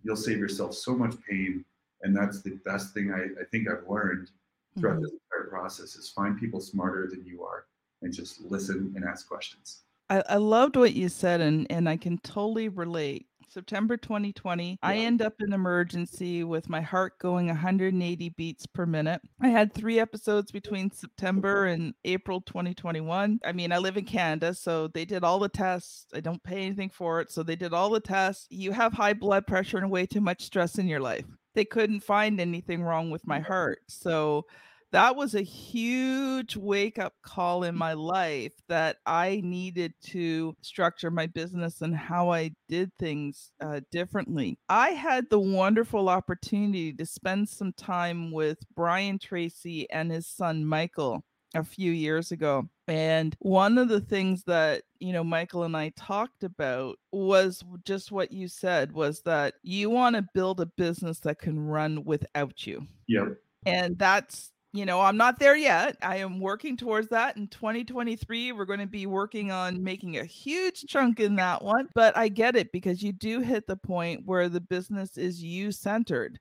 you'll 0.02 0.16
save 0.16 0.38
yourself 0.38 0.74
so 0.74 0.96
much 0.96 1.14
pain. 1.28 1.64
And 2.02 2.16
that's 2.16 2.40
the 2.40 2.58
best 2.64 2.94
thing 2.94 3.12
I, 3.12 3.40
I 3.40 3.44
think 3.50 3.68
I've 3.68 3.88
learned 3.88 4.30
throughout 4.78 4.94
mm-hmm. 4.94 5.02
this 5.02 5.12
entire 5.12 5.50
process 5.50 5.96
is 5.96 6.08
find 6.08 6.40
people 6.40 6.60
smarter 6.60 7.08
than 7.10 7.26
you 7.26 7.42
are 7.42 7.66
and 8.00 8.12
just 8.12 8.40
listen 8.40 8.94
and 8.96 9.04
ask 9.04 9.28
questions. 9.28 9.82
I, 10.08 10.22
I 10.28 10.36
loved 10.36 10.76
what 10.76 10.94
you 10.94 11.08
said 11.08 11.40
and, 11.40 11.66
and 11.70 11.88
I 11.88 11.96
can 11.96 12.18
totally 12.18 12.68
relate. 12.68 13.26
September 13.48 13.96
2020, 13.96 14.70
yeah. 14.70 14.76
I 14.82 14.96
end 14.96 15.22
up 15.22 15.32
in 15.40 15.54
emergency 15.54 16.44
with 16.44 16.68
my 16.68 16.82
heart 16.82 17.18
going 17.18 17.46
180 17.46 18.28
beats 18.30 18.66
per 18.66 18.84
minute. 18.84 19.22
I 19.40 19.48
had 19.48 19.72
three 19.72 19.98
episodes 19.98 20.52
between 20.52 20.90
September 20.90 21.64
and 21.64 21.94
April 22.04 22.42
2021. 22.42 23.40
I 23.42 23.52
mean, 23.52 23.72
I 23.72 23.78
live 23.78 23.96
in 23.96 24.04
Canada, 24.04 24.52
so 24.52 24.88
they 24.88 25.06
did 25.06 25.24
all 25.24 25.38
the 25.38 25.48
tests. 25.48 26.04
I 26.14 26.20
don't 26.20 26.42
pay 26.42 26.66
anything 26.66 26.90
for 26.90 27.22
it. 27.22 27.32
So 27.32 27.42
they 27.42 27.56
did 27.56 27.72
all 27.72 27.88
the 27.88 27.98
tests. 27.98 28.46
You 28.50 28.72
have 28.72 28.92
high 28.92 29.14
blood 29.14 29.46
pressure 29.46 29.78
and 29.78 29.90
way 29.90 30.04
too 30.04 30.20
much 30.20 30.42
stress 30.42 30.76
in 30.76 30.86
your 30.86 31.00
life. 31.00 31.24
They 31.54 31.64
couldn't 31.64 32.00
find 32.00 32.38
anything 32.38 32.82
wrong 32.82 33.10
with 33.10 33.26
my 33.26 33.40
heart. 33.40 33.78
So 33.88 34.44
that 34.92 35.16
was 35.16 35.34
a 35.34 35.42
huge 35.42 36.56
wake 36.56 36.98
up 36.98 37.14
call 37.22 37.64
in 37.64 37.74
my 37.74 37.92
life 37.92 38.52
that 38.68 38.96
I 39.04 39.40
needed 39.44 39.94
to 40.06 40.56
structure 40.62 41.10
my 41.10 41.26
business 41.26 41.80
and 41.82 41.94
how 41.94 42.30
I 42.30 42.52
did 42.68 42.92
things 42.98 43.50
uh, 43.60 43.80
differently. 43.90 44.58
I 44.68 44.90
had 44.90 45.28
the 45.28 45.40
wonderful 45.40 46.08
opportunity 46.08 46.92
to 46.94 47.06
spend 47.06 47.48
some 47.48 47.72
time 47.72 48.30
with 48.30 48.58
Brian 48.74 49.18
Tracy 49.18 49.90
and 49.90 50.10
his 50.10 50.26
son 50.26 50.64
Michael 50.64 51.24
a 51.54 51.64
few 51.64 51.92
years 51.92 52.32
ago. 52.32 52.68
And 52.88 53.34
one 53.40 53.78
of 53.78 53.88
the 53.88 54.00
things 54.00 54.44
that, 54.44 54.82
you 55.00 55.12
know, 55.12 55.24
Michael 55.24 55.64
and 55.64 55.76
I 55.76 55.92
talked 55.96 56.44
about 56.44 56.98
was 57.12 57.64
just 57.84 58.12
what 58.12 58.30
you 58.30 58.46
said 58.46 58.92
was 58.92 59.22
that 59.22 59.54
you 59.62 59.90
want 59.90 60.16
to 60.16 60.26
build 60.34 60.60
a 60.60 60.66
business 60.66 61.18
that 61.20 61.40
can 61.40 61.58
run 61.58 62.04
without 62.04 62.66
you. 62.66 62.86
Yep. 63.08 63.38
And 63.64 63.98
that's 63.98 64.52
you 64.76 64.86
know, 64.86 65.00
I'm 65.00 65.16
not 65.16 65.38
there 65.38 65.56
yet. 65.56 65.96
I 66.02 66.16
am 66.16 66.40
working 66.40 66.76
towards 66.76 67.08
that. 67.08 67.36
In 67.36 67.48
2023, 67.48 68.52
we're 68.52 68.64
going 68.64 68.80
to 68.80 68.86
be 68.86 69.06
working 69.06 69.50
on 69.50 69.82
making 69.82 70.18
a 70.18 70.24
huge 70.24 70.86
chunk 70.86 71.20
in 71.20 71.36
that 71.36 71.62
one. 71.62 71.88
But 71.94 72.16
I 72.16 72.28
get 72.28 72.56
it 72.56 72.72
because 72.72 73.02
you 73.02 73.12
do 73.12 73.40
hit 73.40 73.66
the 73.66 73.76
point 73.76 74.22
where 74.24 74.48
the 74.48 74.60
business 74.60 75.16
is 75.16 75.42
you 75.42 75.72
centered. 75.72 76.38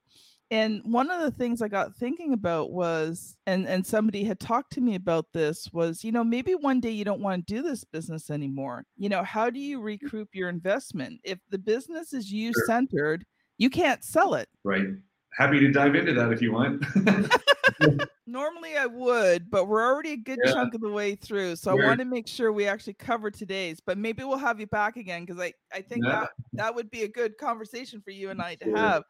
And 0.51 0.81
one 0.83 1.09
of 1.09 1.21
the 1.21 1.31
things 1.31 1.61
I 1.61 1.67
got 1.67 1.95
thinking 1.95 2.33
about 2.33 2.71
was, 2.71 3.35
and 3.47 3.67
and 3.67 3.85
somebody 3.85 4.23
had 4.23 4.39
talked 4.39 4.71
to 4.73 4.81
me 4.81 4.93
about 4.93 5.25
this 5.33 5.69
was, 5.73 6.03
you 6.03 6.11
know, 6.11 6.23
maybe 6.23 6.53
one 6.53 6.79
day 6.79 6.91
you 6.91 7.03
don't 7.03 7.21
want 7.21 7.47
to 7.47 7.53
do 7.53 7.63
this 7.63 7.83
business 7.83 8.29
anymore. 8.29 8.85
You 8.95 9.09
know, 9.09 9.23
how 9.23 9.49
do 9.49 9.59
you 9.59 9.79
mm. 9.79 9.83
recoup 9.83 10.29
your 10.33 10.49
investment 10.49 11.19
if 11.23 11.39
the 11.49 11.57
business 11.57 12.13
is 12.13 12.31
you 12.31 12.53
centered? 12.67 13.25
You 13.57 13.71
can't 13.71 14.03
sell 14.03 14.35
it. 14.35 14.47
Right. 14.63 14.85
Happy 15.37 15.59
to 15.59 15.71
dive 15.71 15.95
into 15.95 16.13
that 16.13 16.31
if 16.31 16.41
you 16.41 16.53
want. 16.53 16.85
Normally 18.27 18.75
I 18.77 18.85
would, 18.85 19.49
but 19.49 19.65
we're 19.65 19.85
already 19.85 20.13
a 20.13 20.17
good 20.17 20.39
yeah. 20.43 20.53
chunk 20.53 20.73
of 20.73 20.81
the 20.81 20.89
way 20.89 21.15
through. 21.15 21.55
So 21.57 21.71
I 21.71 21.85
want 21.85 21.99
to 21.99 22.05
make 22.05 22.27
sure 22.27 22.51
we 22.51 22.67
actually 22.67 22.93
cover 22.93 23.29
today's, 23.29 23.79
but 23.79 23.97
maybe 23.97 24.23
we'll 24.23 24.37
have 24.37 24.59
you 24.59 24.67
back 24.67 24.97
again 24.97 25.25
because 25.25 25.39
I, 25.39 25.53
I 25.73 25.81
think 25.81 26.05
yeah. 26.05 26.11
that 26.11 26.29
that 26.53 26.75
would 26.75 26.89
be 26.89 27.03
a 27.03 27.07
good 27.07 27.37
conversation 27.37 28.01
for 28.01 28.11
you 28.11 28.29
and 28.31 28.41
I 28.41 28.55
to 28.55 28.71
have. 28.75 29.03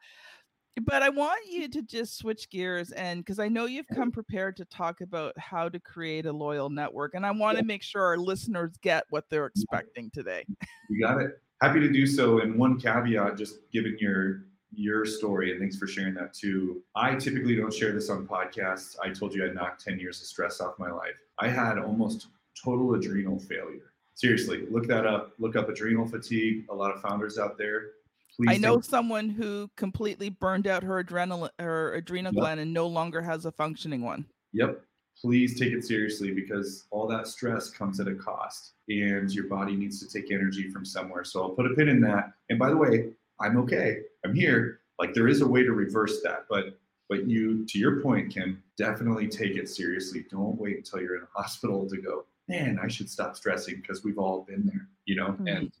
But 0.82 1.02
I 1.02 1.08
want 1.08 1.40
you 1.50 1.68
to 1.68 1.82
just 1.82 2.18
switch 2.18 2.50
gears 2.50 2.92
and 2.92 3.20
because 3.20 3.38
I 3.38 3.48
know 3.48 3.64
you've 3.64 3.88
come 3.94 4.12
prepared 4.12 4.58
to 4.58 4.66
talk 4.66 5.00
about 5.00 5.32
how 5.38 5.70
to 5.70 5.80
create 5.80 6.26
a 6.26 6.32
loyal 6.32 6.68
network. 6.68 7.14
And 7.14 7.24
I 7.24 7.30
want 7.30 7.56
to 7.56 7.64
make 7.64 7.82
sure 7.82 8.02
our 8.02 8.18
listeners 8.18 8.72
get 8.82 9.04
what 9.08 9.24
they're 9.30 9.46
expecting 9.46 10.10
today. 10.12 10.44
You 10.90 11.00
got 11.00 11.22
it. 11.22 11.40
Happy 11.62 11.80
to 11.80 11.90
do 11.90 12.06
so. 12.06 12.40
And 12.40 12.58
one 12.58 12.78
caveat, 12.78 13.38
just 13.38 13.70
given 13.72 13.96
your 13.98 14.44
your 14.76 15.04
story, 15.04 15.50
and 15.50 15.60
thanks 15.60 15.76
for 15.76 15.86
sharing 15.86 16.14
that 16.14 16.34
too. 16.34 16.82
I 16.94 17.14
typically 17.14 17.56
don't 17.56 17.72
share 17.72 17.92
this 17.92 18.10
on 18.10 18.26
podcasts. 18.26 18.96
I 19.02 19.10
told 19.10 19.34
you 19.34 19.46
I 19.46 19.52
knocked 19.52 19.84
10 19.84 19.98
years 19.98 20.20
of 20.20 20.26
stress 20.26 20.60
off 20.60 20.78
my 20.78 20.90
life. 20.90 21.16
I 21.38 21.48
had 21.48 21.78
almost 21.78 22.28
total 22.62 22.94
adrenal 22.94 23.38
failure. 23.38 23.92
Seriously, 24.14 24.66
look 24.70 24.86
that 24.86 25.06
up. 25.06 25.32
Look 25.38 25.56
up 25.56 25.68
adrenal 25.68 26.06
fatigue. 26.06 26.64
A 26.70 26.74
lot 26.74 26.94
of 26.94 27.02
founders 27.02 27.38
out 27.38 27.58
there. 27.58 27.90
Please 28.34 28.48
I 28.50 28.56
know 28.56 28.74
don't... 28.74 28.84
someone 28.84 29.28
who 29.28 29.70
completely 29.76 30.30
burned 30.30 30.66
out 30.66 30.82
her 30.82 30.98
adrenal 30.98 31.50
her 31.58 31.94
adrenal 31.94 32.32
yep. 32.34 32.40
gland 32.40 32.60
and 32.60 32.72
no 32.72 32.86
longer 32.86 33.20
has 33.22 33.46
a 33.46 33.52
functioning 33.52 34.02
one. 34.02 34.26
Yep. 34.52 34.82
Please 35.20 35.58
take 35.58 35.72
it 35.72 35.84
seriously 35.84 36.32
because 36.32 36.84
all 36.90 37.06
that 37.08 37.26
stress 37.26 37.70
comes 37.70 38.00
at 38.00 38.08
a 38.08 38.14
cost 38.14 38.72
and 38.88 39.32
your 39.32 39.46
body 39.46 39.74
needs 39.74 39.98
to 40.00 40.08
take 40.08 40.30
energy 40.30 40.68
from 40.70 40.84
somewhere. 40.84 41.24
So 41.24 41.42
I'll 41.42 41.50
put 41.50 41.64
a 41.64 41.74
pin 41.74 41.88
in 41.88 42.00
that. 42.02 42.32
And 42.50 42.58
by 42.58 42.68
the 42.68 42.76
way, 42.76 43.12
I'm 43.40 43.56
okay. 43.58 44.00
I'm 44.26 44.34
here. 44.34 44.80
Like 44.98 45.14
there 45.14 45.28
is 45.28 45.40
a 45.40 45.46
way 45.46 45.62
to 45.62 45.72
reverse 45.72 46.22
that, 46.22 46.46
but 46.48 46.78
but 47.08 47.28
you, 47.28 47.64
to 47.66 47.78
your 47.78 48.00
point, 48.00 48.34
can 48.34 48.60
definitely 48.76 49.28
take 49.28 49.56
it 49.56 49.68
seriously. 49.68 50.24
Don't 50.28 50.58
wait 50.58 50.78
until 50.78 51.00
you're 51.00 51.16
in 51.16 51.22
a 51.22 51.40
hospital 51.40 51.88
to 51.88 51.96
go. 51.98 52.24
Man, 52.48 52.80
I 52.82 52.88
should 52.88 53.08
stop 53.08 53.36
stressing 53.36 53.76
because 53.76 54.02
we've 54.02 54.18
all 54.18 54.42
been 54.42 54.66
there, 54.66 54.88
you 55.04 55.14
know. 55.14 55.28
Mm-hmm. 55.28 55.46
And 55.46 55.72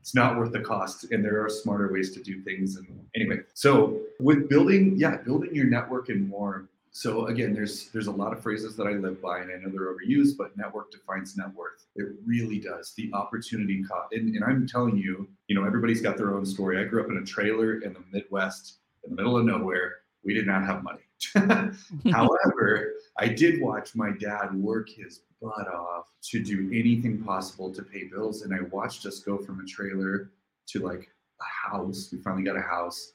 it's 0.00 0.14
not 0.14 0.36
worth 0.36 0.52
the 0.52 0.60
cost 0.60 1.10
and 1.12 1.24
there 1.24 1.42
are 1.42 1.48
smarter 1.48 1.90
ways 1.90 2.12
to 2.12 2.22
do 2.22 2.42
things 2.42 2.76
and 2.76 2.86
anyway 3.16 3.38
so 3.54 4.02
with 4.20 4.50
building 4.50 4.92
yeah 4.98 5.16
building 5.16 5.54
your 5.54 5.64
network 5.64 6.10
and 6.10 6.28
more 6.28 6.68
so 6.96 7.26
again, 7.26 7.52
there's 7.52 7.88
there's 7.88 8.06
a 8.06 8.12
lot 8.12 8.32
of 8.32 8.40
phrases 8.40 8.76
that 8.76 8.86
I 8.86 8.92
live 8.92 9.20
by, 9.20 9.40
and 9.40 9.50
I 9.50 9.56
know 9.56 9.68
they're 9.68 9.92
overused, 9.92 10.36
but 10.38 10.56
network 10.56 10.92
defines 10.92 11.36
net 11.36 11.52
worth. 11.52 11.84
It 11.96 12.06
really 12.24 12.60
does. 12.60 12.92
The 12.96 13.10
opportunity 13.12 13.82
cost, 13.82 14.12
and, 14.12 14.32
and 14.32 14.44
I'm 14.44 14.64
telling 14.64 14.96
you, 14.96 15.28
you 15.48 15.56
know, 15.56 15.66
everybody's 15.66 16.00
got 16.00 16.16
their 16.16 16.32
own 16.36 16.46
story. 16.46 16.78
I 16.78 16.84
grew 16.84 17.02
up 17.02 17.10
in 17.10 17.16
a 17.16 17.24
trailer 17.24 17.80
in 17.80 17.94
the 17.94 18.04
Midwest, 18.12 18.78
in 19.02 19.10
the 19.10 19.16
middle 19.16 19.36
of 19.36 19.44
nowhere. 19.44 19.96
We 20.24 20.34
did 20.34 20.46
not 20.46 20.64
have 20.66 20.84
money. 20.84 21.00
However, 22.12 22.92
I 23.18 23.26
did 23.26 23.60
watch 23.60 23.96
my 23.96 24.12
dad 24.12 24.54
work 24.54 24.88
his 24.88 25.22
butt 25.42 25.66
off 25.66 26.12
to 26.30 26.40
do 26.40 26.70
anything 26.72 27.24
possible 27.24 27.74
to 27.74 27.82
pay 27.82 28.04
bills, 28.04 28.42
and 28.42 28.54
I 28.54 28.62
watched 28.70 29.04
us 29.04 29.18
go 29.18 29.36
from 29.36 29.58
a 29.58 29.64
trailer 29.64 30.30
to 30.68 30.78
like 30.78 31.08
a 31.40 31.70
house. 31.70 32.10
We 32.12 32.18
finally 32.18 32.44
got 32.44 32.56
a 32.56 32.62
house, 32.62 33.14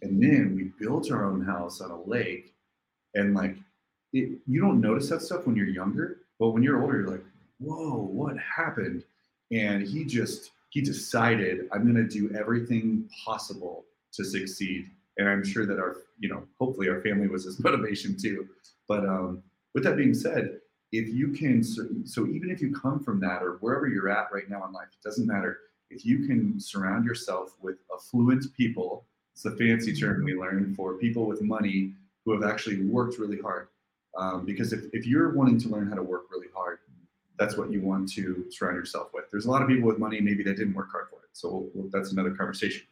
and 0.00 0.22
then 0.22 0.54
we 0.56 0.72
built 0.82 1.12
our 1.12 1.26
own 1.26 1.44
house 1.44 1.82
on 1.82 1.90
a 1.90 2.02
lake 2.04 2.54
and 3.18 3.34
like 3.34 3.56
it, 4.12 4.38
you 4.46 4.60
don't 4.60 4.80
notice 4.80 5.08
that 5.10 5.20
stuff 5.22 5.46
when 5.46 5.56
you're 5.56 5.66
younger 5.66 6.18
but 6.38 6.50
when 6.50 6.62
you're 6.62 6.80
older 6.80 7.00
you're 7.00 7.10
like 7.10 7.24
whoa 7.58 7.96
what 7.96 8.36
happened? 8.38 9.04
And 9.50 9.82
he 9.82 10.04
just 10.04 10.50
he 10.70 10.80
decided 10.80 11.68
i'm 11.72 11.90
going 11.90 11.96
to 11.96 12.08
do 12.08 12.34
everything 12.36 13.08
possible 13.24 13.84
to 14.12 14.24
succeed. 14.24 14.90
And 15.16 15.28
i'm 15.28 15.44
sure 15.44 15.66
that 15.66 15.78
our 15.78 15.96
you 16.18 16.28
know 16.28 16.42
hopefully 16.58 16.88
our 16.88 17.00
family 17.00 17.28
was 17.28 17.44
his 17.44 17.60
motivation 17.64 18.16
too. 18.16 18.48
But 18.86 19.04
um 19.04 19.42
with 19.74 19.84
that 19.84 19.96
being 19.96 20.14
said 20.14 20.60
if 20.92 21.08
you 21.08 21.28
can 21.28 21.62
so 21.62 22.26
even 22.26 22.50
if 22.50 22.60
you 22.62 22.72
come 22.72 23.02
from 23.02 23.20
that 23.20 23.42
or 23.42 23.58
wherever 23.60 23.86
you're 23.86 24.08
at 24.08 24.32
right 24.32 24.48
now 24.48 24.64
in 24.66 24.72
life 24.72 24.88
it 24.92 25.04
doesn't 25.06 25.26
matter. 25.26 25.58
If 25.90 26.04
you 26.04 26.26
can 26.26 26.60
surround 26.60 27.06
yourself 27.06 27.56
with 27.62 27.76
affluent 27.94 28.44
people 28.54 29.04
it's 29.32 29.46
a 29.46 29.52
fancy 29.52 29.94
term 29.94 30.24
we 30.24 30.34
learned 30.34 30.76
for 30.76 30.94
people 30.94 31.26
with 31.26 31.40
money 31.40 31.94
who 32.28 32.38
have 32.38 32.48
actually 32.48 32.82
worked 32.82 33.18
really 33.18 33.40
hard. 33.40 33.68
Um, 34.18 34.44
because 34.44 34.74
if, 34.74 34.84
if 34.92 35.06
you're 35.06 35.32
wanting 35.32 35.58
to 35.60 35.68
learn 35.68 35.88
how 35.88 35.94
to 35.94 36.02
work 36.02 36.24
really 36.30 36.48
hard, 36.54 36.80
that's 37.38 37.56
what 37.56 37.70
you 37.72 37.80
want 37.80 38.12
to 38.12 38.44
surround 38.50 38.76
yourself 38.76 39.08
with. 39.14 39.24
There's 39.30 39.46
a 39.46 39.50
lot 39.50 39.62
of 39.62 39.68
people 39.68 39.88
with 39.88 39.98
money 39.98 40.20
maybe 40.20 40.42
that 40.42 40.56
didn't 40.56 40.74
work 40.74 40.90
hard 40.90 41.06
for 41.08 41.20
it. 41.20 41.30
So 41.32 41.70
we'll, 41.72 41.88
that's 41.90 42.12
another 42.12 42.32
conversation. 42.32 42.82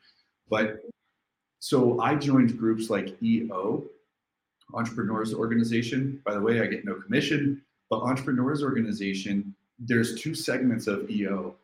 But 0.48 0.80
so 1.58 2.00
I 2.00 2.14
joined 2.14 2.56
groups 2.56 2.88
like 2.88 3.20
EO, 3.22 3.84
Entrepreneurs 4.72 5.34
Organization. 5.34 6.22
By 6.24 6.32
the 6.32 6.40
way, 6.40 6.62
I 6.62 6.66
get 6.66 6.86
no 6.86 6.94
commission, 6.94 7.60
but 7.90 8.00
Entrepreneurs 8.00 8.62
Organization, 8.62 9.54
there's 9.78 10.18
two 10.18 10.34
segments 10.34 10.86
of 10.86 11.10
EO. 11.10 11.56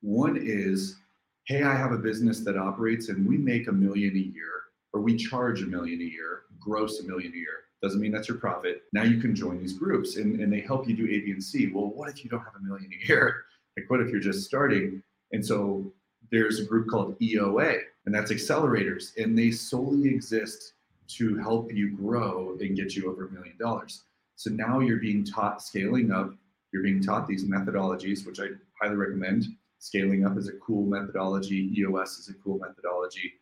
One 0.00 0.36
is, 0.36 0.96
hey, 1.44 1.62
I 1.62 1.76
have 1.76 1.92
a 1.92 1.98
business 1.98 2.40
that 2.40 2.56
operates 2.56 3.08
and 3.08 3.24
we 3.24 3.36
make 3.36 3.68
a 3.68 3.72
million 3.72 4.16
a 4.16 4.18
year, 4.18 4.62
or 4.92 5.00
we 5.00 5.16
charge 5.16 5.62
a 5.62 5.66
million 5.66 6.00
a 6.00 6.04
year 6.04 6.42
gross 6.60 7.00
a 7.00 7.04
million 7.04 7.32
a 7.32 7.36
year. 7.36 7.64
Doesn't 7.82 8.00
mean 8.00 8.12
that's 8.12 8.28
your 8.28 8.36
profit. 8.36 8.82
Now 8.92 9.04
you 9.04 9.20
can 9.20 9.34
join 9.34 9.58
these 9.58 9.72
groups 9.72 10.16
and, 10.16 10.40
and 10.40 10.52
they 10.52 10.60
help 10.60 10.86
you 10.86 10.94
do 10.94 11.04
A, 11.04 11.20
B, 11.20 11.30
and 11.32 11.42
C. 11.42 11.70
Well, 11.72 11.86
what 11.86 12.08
if 12.10 12.22
you 12.22 12.30
don't 12.30 12.40
have 12.40 12.56
a 12.56 12.64
million 12.64 12.90
a 12.92 13.06
year? 13.06 13.44
Like, 13.76 13.88
what 13.88 14.00
if 14.00 14.10
you're 14.10 14.18
just 14.18 14.44
starting? 14.44 15.00
And 15.32 15.46
so 15.46 15.92
there's 16.30 16.58
a 16.58 16.64
group 16.64 16.88
called 16.88 17.18
EOA, 17.20 17.82
and 18.04 18.14
that's 18.14 18.32
accelerators, 18.32 19.16
and 19.16 19.38
they 19.38 19.52
solely 19.52 20.08
exist 20.08 20.74
to 21.08 21.36
help 21.38 21.72
you 21.72 21.90
grow 21.90 22.56
and 22.60 22.76
get 22.76 22.94
you 22.94 23.10
over 23.10 23.26
a 23.26 23.30
million 23.30 23.56
dollars. 23.58 24.02
So 24.36 24.50
now 24.50 24.80
you're 24.80 24.98
being 24.98 25.24
taught 25.24 25.62
scaling 25.62 26.12
up, 26.12 26.32
you're 26.72 26.82
being 26.82 27.02
taught 27.02 27.26
these 27.26 27.44
methodologies, 27.44 28.26
which 28.26 28.40
I 28.40 28.48
highly 28.80 28.96
recommend. 28.96 29.46
Scaling 29.78 30.24
up 30.24 30.36
is 30.36 30.48
a 30.48 30.52
cool 30.54 30.84
methodology. 30.86 31.72
EOS 31.78 32.18
is 32.18 32.28
a 32.28 32.34
cool 32.34 32.58
methodology. 32.58 33.32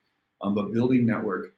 Um, 0.40 0.54
but 0.54 0.72
building 0.72 1.04
network, 1.04 1.52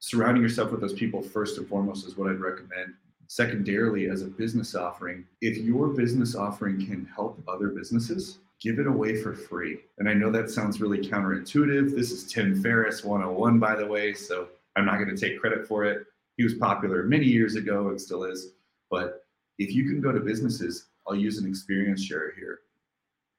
surrounding 0.00 0.42
yourself 0.42 0.70
with 0.70 0.80
those 0.80 0.94
people 0.94 1.22
first 1.22 1.58
and 1.58 1.68
foremost 1.68 2.06
is 2.06 2.16
what 2.16 2.30
I'd 2.30 2.40
recommend. 2.40 2.94
Secondarily, 3.28 4.08
as 4.08 4.22
a 4.22 4.26
business 4.26 4.74
offering, 4.74 5.24
if 5.40 5.58
your 5.58 5.88
business 5.88 6.34
offering 6.34 6.84
can 6.84 7.06
help 7.14 7.40
other 7.46 7.68
businesses, 7.68 8.38
give 8.60 8.78
it 8.78 8.86
away 8.86 9.22
for 9.22 9.34
free. 9.34 9.78
And 9.98 10.08
I 10.08 10.14
know 10.14 10.30
that 10.30 10.50
sounds 10.50 10.80
really 10.80 10.98
counterintuitive. 10.98 11.94
This 11.94 12.10
is 12.10 12.24
Tim 12.24 12.60
Ferriss 12.60 13.04
101, 13.04 13.58
by 13.58 13.76
the 13.76 13.86
way, 13.86 14.12
so 14.14 14.48
I'm 14.74 14.84
not 14.84 14.96
going 14.96 15.14
to 15.14 15.16
take 15.16 15.38
credit 15.38 15.68
for 15.68 15.84
it. 15.84 16.06
He 16.36 16.44
was 16.44 16.54
popular 16.54 17.04
many 17.04 17.26
years 17.26 17.54
ago 17.54 17.88
and 17.90 18.00
still 18.00 18.24
is. 18.24 18.52
But 18.90 19.24
if 19.58 19.72
you 19.72 19.84
can 19.84 20.00
go 20.00 20.12
to 20.12 20.20
businesses, 20.20 20.86
I'll 21.06 21.14
use 21.14 21.38
an 21.38 21.46
experience 21.46 22.02
share 22.02 22.32
here. 22.34 22.60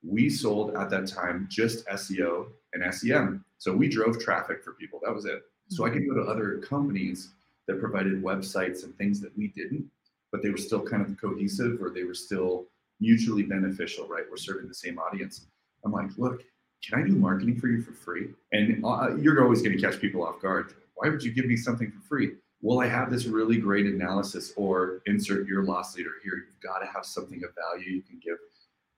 We 0.03 0.29
sold 0.29 0.75
at 0.75 0.89
that 0.91 1.07
time 1.07 1.47
just 1.49 1.85
SEO 1.87 2.47
and 2.73 2.93
SEM. 2.93 3.43
So 3.57 3.75
we 3.75 3.87
drove 3.87 4.19
traffic 4.19 4.63
for 4.63 4.73
people. 4.73 4.99
That 5.03 5.13
was 5.13 5.25
it. 5.25 5.43
So 5.71 5.85
I 5.85 5.89
could 5.89 6.05
go 6.05 6.13
to 6.15 6.29
other 6.29 6.57
companies 6.57 7.29
that 7.65 7.79
provided 7.79 8.21
websites 8.21 8.83
and 8.83 8.93
things 8.97 9.21
that 9.21 9.35
we 9.37 9.47
didn't, 9.47 9.89
but 10.29 10.43
they 10.43 10.49
were 10.49 10.57
still 10.57 10.81
kind 10.81 11.01
of 11.01 11.15
cohesive 11.19 11.81
or 11.81 11.89
they 11.89 12.03
were 12.03 12.13
still 12.13 12.65
mutually 12.99 13.43
beneficial, 13.43 14.05
right? 14.05 14.25
We're 14.29 14.35
serving 14.35 14.67
the 14.67 14.73
same 14.73 14.99
audience. 14.99 15.47
I'm 15.85 15.93
like, 15.93 16.09
look, 16.17 16.43
can 16.83 16.99
I 16.99 17.07
do 17.07 17.13
marketing 17.13 17.57
for 17.57 17.67
you 17.67 17.81
for 17.81 17.93
free? 17.93 18.31
And 18.51 18.83
uh, 18.83 19.15
you're 19.15 19.41
always 19.41 19.61
going 19.61 19.77
to 19.77 19.81
catch 19.81 20.01
people 20.01 20.23
off 20.23 20.41
guard. 20.41 20.73
Why 20.95 21.07
would 21.07 21.23
you 21.23 21.31
give 21.31 21.45
me 21.45 21.55
something 21.55 21.89
for 21.89 22.01
free? 22.01 22.33
Well, 22.61 22.81
I 22.81 22.87
have 22.87 23.09
this 23.09 23.25
really 23.25 23.57
great 23.57 23.85
analysis, 23.85 24.51
or 24.57 25.01
insert 25.05 25.47
your 25.47 25.63
loss 25.63 25.95
leader 25.95 26.11
here. 26.21 26.33
You've 26.35 26.61
got 26.61 26.79
to 26.79 26.85
have 26.85 27.05
something 27.05 27.41
of 27.45 27.51
value 27.55 27.89
you 27.89 28.01
can 28.01 28.19
give. 28.21 28.37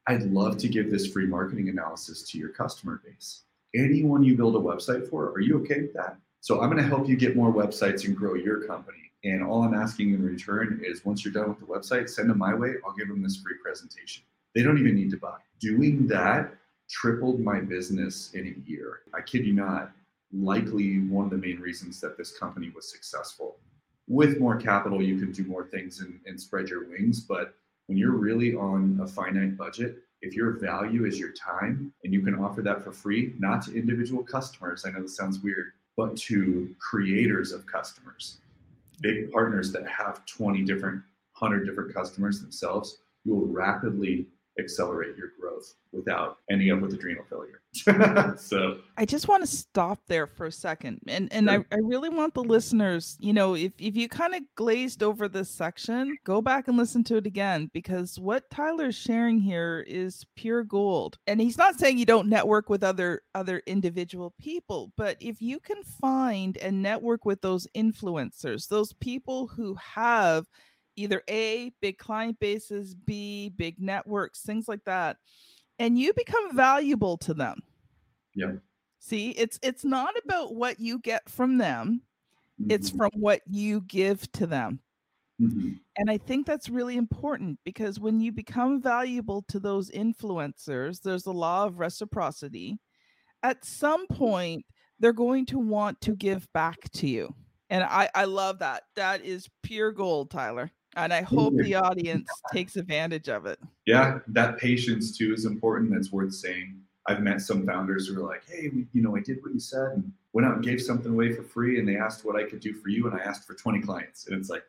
I'd 0.07 0.23
love 0.23 0.57
to 0.57 0.67
give 0.67 0.89
this 0.89 1.07
free 1.07 1.27
marketing 1.27 1.69
analysis 1.69 2.23
to 2.31 2.37
your 2.39 2.49
customer 2.49 2.99
base. 3.05 3.43
Anyone 3.75 4.23
you 4.23 4.35
build 4.35 4.55
a 4.55 4.59
website 4.59 5.09
for, 5.09 5.31
are 5.31 5.39
you 5.39 5.61
okay 5.61 5.81
with 5.81 5.93
that? 5.93 6.17
So 6.43 6.59
I'm 6.59 6.69
going 6.69 6.83
to 6.83 6.89
help 6.89 7.07
you 7.07 7.15
get 7.15 7.37
more 7.37 7.53
websites 7.53 8.03
and 8.03 8.17
grow 8.17 8.33
your 8.33 8.67
company. 8.67 9.09
And 9.23 9.41
all 9.41 9.63
I'm 9.63 9.73
asking 9.73 10.13
in 10.13 10.21
return 10.21 10.81
is 10.85 11.05
once 11.05 11.23
you're 11.23 11.33
done 11.33 11.47
with 11.47 11.59
the 11.59 11.65
website, 11.65 12.09
send 12.09 12.29
them 12.29 12.37
my 12.37 12.53
way. 12.53 12.73
I'll 12.85 12.91
give 12.91 13.07
them 13.07 13.23
this 13.23 13.37
free 13.37 13.53
presentation. 13.63 14.23
They 14.53 14.61
don't 14.61 14.77
even 14.77 14.93
need 14.93 15.09
to 15.11 15.17
buy. 15.17 15.37
Doing 15.61 16.05
that 16.07 16.53
tripled 16.89 17.39
my 17.39 17.61
business 17.61 18.33
in 18.33 18.45
a 18.45 18.69
year. 18.69 19.03
I 19.13 19.21
kid 19.21 19.45
you 19.45 19.53
not, 19.53 19.93
likely 20.33 20.99
one 20.99 21.23
of 21.23 21.31
the 21.31 21.37
main 21.37 21.61
reasons 21.61 22.01
that 22.01 22.17
this 22.17 22.37
company 22.37 22.73
was 22.75 22.91
successful. 22.91 23.55
With 24.09 24.37
more 24.41 24.57
capital, 24.57 25.01
you 25.01 25.17
can 25.17 25.31
do 25.31 25.45
more 25.45 25.67
things 25.67 26.01
and, 26.01 26.19
and 26.25 26.37
spread 26.37 26.67
your 26.67 26.89
wings. 26.89 27.21
But 27.21 27.53
when 27.87 27.97
you're 27.97 28.11
really 28.11 28.53
on 28.53 28.99
a 29.01 29.07
finite 29.07 29.55
budget, 29.55 29.99
if 30.21 30.33
your 30.33 30.59
value 30.59 31.05
is 31.05 31.17
your 31.17 31.31
time 31.31 31.93
and 32.03 32.13
you 32.13 32.21
can 32.21 32.35
offer 32.35 32.61
that 32.63 32.83
for 32.83 32.91
free, 32.91 33.33
not 33.39 33.61
to 33.61 33.73
individual 33.73 34.25
customers, 34.25 34.83
I 34.85 34.91
know 34.91 35.03
this 35.03 35.15
sounds 35.15 35.39
weird, 35.39 35.71
but 35.97 36.15
to 36.17 36.73
creators 36.79 37.51
of 37.51 37.65
customers. 37.65 38.37
Big 39.01 39.31
partners 39.31 39.71
that 39.71 39.87
have 39.87 40.25
20 40.25 40.63
different 40.63 41.01
100 41.39 41.65
different 41.65 41.93
customers 41.93 42.39
themselves 42.39 42.99
you 43.25 43.33
will 43.33 43.47
rapidly 43.47 44.27
accelerate 44.59 45.17
your 45.17 45.31
growth 45.39 45.75
without 45.91 46.37
ending 46.51 46.71
up 46.71 46.79
with 46.79 46.93
adrenal 46.93 47.23
failure 47.29 47.62
so 48.37 48.77
I 48.97 49.05
just 49.05 49.27
want 49.27 49.41
to 49.41 49.47
stop 49.47 49.99
there 50.07 50.27
for 50.27 50.45
a 50.45 50.51
second. 50.51 51.01
And 51.07 51.31
and 51.33 51.49
I, 51.49 51.65
I 51.71 51.77
really 51.81 52.09
want 52.09 52.35
the 52.35 52.43
listeners, 52.43 53.17
you 53.19 53.33
know, 53.33 53.55
if, 53.55 53.71
if 53.79 53.95
you 53.95 54.07
kind 54.07 54.35
of 54.35 54.41
glazed 54.55 55.01
over 55.01 55.27
this 55.27 55.49
section, 55.49 56.15
go 56.23 56.41
back 56.41 56.67
and 56.67 56.77
listen 56.77 57.03
to 57.05 57.17
it 57.17 57.25
again 57.25 57.71
because 57.73 58.19
what 58.19 58.49
Tyler's 58.51 58.95
sharing 58.95 59.39
here 59.39 59.83
is 59.87 60.23
pure 60.35 60.63
gold. 60.63 61.17
And 61.25 61.41
he's 61.41 61.57
not 61.57 61.79
saying 61.79 61.97
you 61.97 62.05
don't 62.05 62.29
network 62.29 62.69
with 62.69 62.83
other 62.83 63.23
other 63.33 63.63
individual 63.65 64.35
people, 64.39 64.91
but 64.95 65.17
if 65.19 65.41
you 65.41 65.59
can 65.59 65.83
find 65.83 66.57
and 66.57 66.81
network 66.81 67.25
with 67.25 67.41
those 67.41 67.67
influencers, 67.75 68.67
those 68.67 68.93
people 68.93 69.47
who 69.47 69.75
have 69.75 70.45
either 70.95 71.23
A, 71.27 71.71
big 71.81 71.97
client 71.97 72.39
bases, 72.39 72.93
B, 72.93 73.49
big 73.49 73.79
networks, 73.79 74.41
things 74.41 74.67
like 74.67 74.83
that, 74.85 75.17
and 75.79 75.97
you 75.99 76.13
become 76.13 76.55
valuable 76.55 77.17
to 77.19 77.33
them. 77.33 77.59
Yeah. 78.35 78.53
See, 78.99 79.31
it's 79.31 79.59
it's 79.61 79.83
not 79.83 80.15
about 80.23 80.55
what 80.55 80.79
you 80.79 80.99
get 80.99 81.29
from 81.29 81.57
them, 81.57 82.01
it's 82.69 82.91
Mhm. 82.91 82.97
from 82.97 83.11
what 83.15 83.41
you 83.47 83.81
give 83.81 84.31
to 84.33 84.47
them. 84.47 84.81
Mhm. 85.41 85.81
And 85.97 86.09
I 86.09 86.17
think 86.17 86.45
that's 86.47 86.69
really 86.69 86.97
important 86.97 87.59
because 87.63 87.99
when 87.99 88.19
you 88.19 88.31
become 88.31 88.81
valuable 88.81 89.43
to 89.49 89.59
those 89.59 89.91
influencers, 89.91 91.01
there's 91.01 91.25
a 91.25 91.31
law 91.31 91.65
of 91.65 91.79
reciprocity. 91.79 92.79
At 93.43 93.65
some 93.65 94.07
point, 94.07 94.65
they're 94.99 95.13
going 95.13 95.45
to 95.47 95.59
want 95.59 96.01
to 96.01 96.15
give 96.15 96.51
back 96.53 96.91
to 96.93 97.07
you. 97.07 97.35
And 97.69 97.83
I, 97.83 98.09
I 98.15 98.25
love 98.25 98.59
that. 98.59 98.83
That 98.95 99.23
is 99.25 99.49
pure 99.63 99.91
gold, 99.91 100.31
Tyler. 100.31 100.71
And 100.95 101.11
I 101.13 101.21
hope 101.21 101.55
the 101.57 101.75
audience 101.75 102.29
takes 102.51 102.75
advantage 102.75 103.29
of 103.29 103.45
it. 103.45 103.59
yeah 103.85 104.19
that 104.27 104.57
patience 104.57 105.17
too 105.17 105.33
is 105.33 105.45
important 105.45 105.91
that's 105.91 106.11
worth 106.11 106.33
saying. 106.33 106.79
I've 107.05 107.21
met 107.21 107.41
some 107.41 107.65
founders 107.65 108.07
who 108.07 108.23
are 108.23 108.27
like 108.27 108.43
hey 108.47 108.69
we, 108.73 108.87
you 108.93 109.01
know 109.01 109.13
i 109.17 109.19
did 109.19 109.37
what 109.43 109.53
you 109.53 109.59
said 109.59 109.87
and 109.95 110.11
went 110.31 110.47
out 110.47 110.55
and 110.55 110.63
gave 110.63 110.81
something 110.81 111.11
away 111.11 111.33
for 111.35 111.43
free 111.43 111.77
and 111.79 111.85
they 111.87 111.97
asked 111.97 112.23
what 112.23 112.37
i 112.37 112.43
could 112.49 112.61
do 112.61 112.73
for 112.73 112.87
you 112.87 113.07
and 113.07 113.13
i 113.19 113.21
asked 113.23 113.45
for 113.45 113.55
20 113.55 113.81
clients. 113.81 114.27
And 114.27 114.37
it's 114.39 114.49
like 114.49 114.63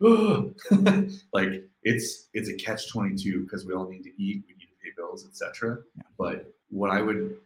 oh 0.00 0.54
like 1.32 1.64
it's 1.82 2.28
it's 2.32 2.48
a 2.48 2.54
catch 2.54 2.88
22 2.88 3.42
because 3.42 3.66
we 3.66 3.74
all 3.74 3.86
need 3.88 4.02
to 4.04 4.10
eat 4.22 4.44
we 4.48 4.54
need 4.54 4.70
to 4.74 4.78
pay 4.82 4.90
bills 4.96 5.26
etc 5.28 5.78
Yeah. 5.96 6.02
but 6.18 6.54
what 6.70 6.90
i 6.90 7.00
would 7.02 7.36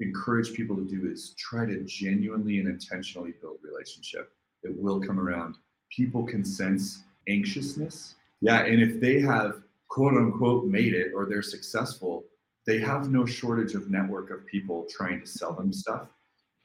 encourage 0.00 0.52
people 0.52 0.76
to 0.76 0.84
do 0.84 1.10
is 1.10 1.34
try 1.38 1.64
to 1.64 1.82
genuinely 1.84 2.58
and 2.58 2.68
intentionally 2.68 3.32
build 3.40 3.56
relationship. 3.62 4.30
It 4.62 4.76
will 4.76 5.00
come 5.00 5.18
around. 5.18 5.56
People 5.90 6.22
can 6.26 6.44
sense 6.44 7.04
anxiousness 7.28 8.14
yeah 8.40 8.64
and 8.64 8.80
if 8.80 9.00
they 9.00 9.20
have 9.20 9.62
quote 9.88 10.14
unquote 10.14 10.66
made 10.66 10.94
it 10.94 11.12
or 11.14 11.26
they're 11.26 11.42
successful 11.42 12.24
they 12.66 12.78
have 12.78 13.10
no 13.10 13.24
shortage 13.24 13.74
of 13.74 13.90
network 13.90 14.30
of 14.30 14.44
people 14.46 14.86
trying 14.90 15.20
to 15.20 15.26
sell 15.26 15.52
them 15.52 15.72
stuff 15.72 16.08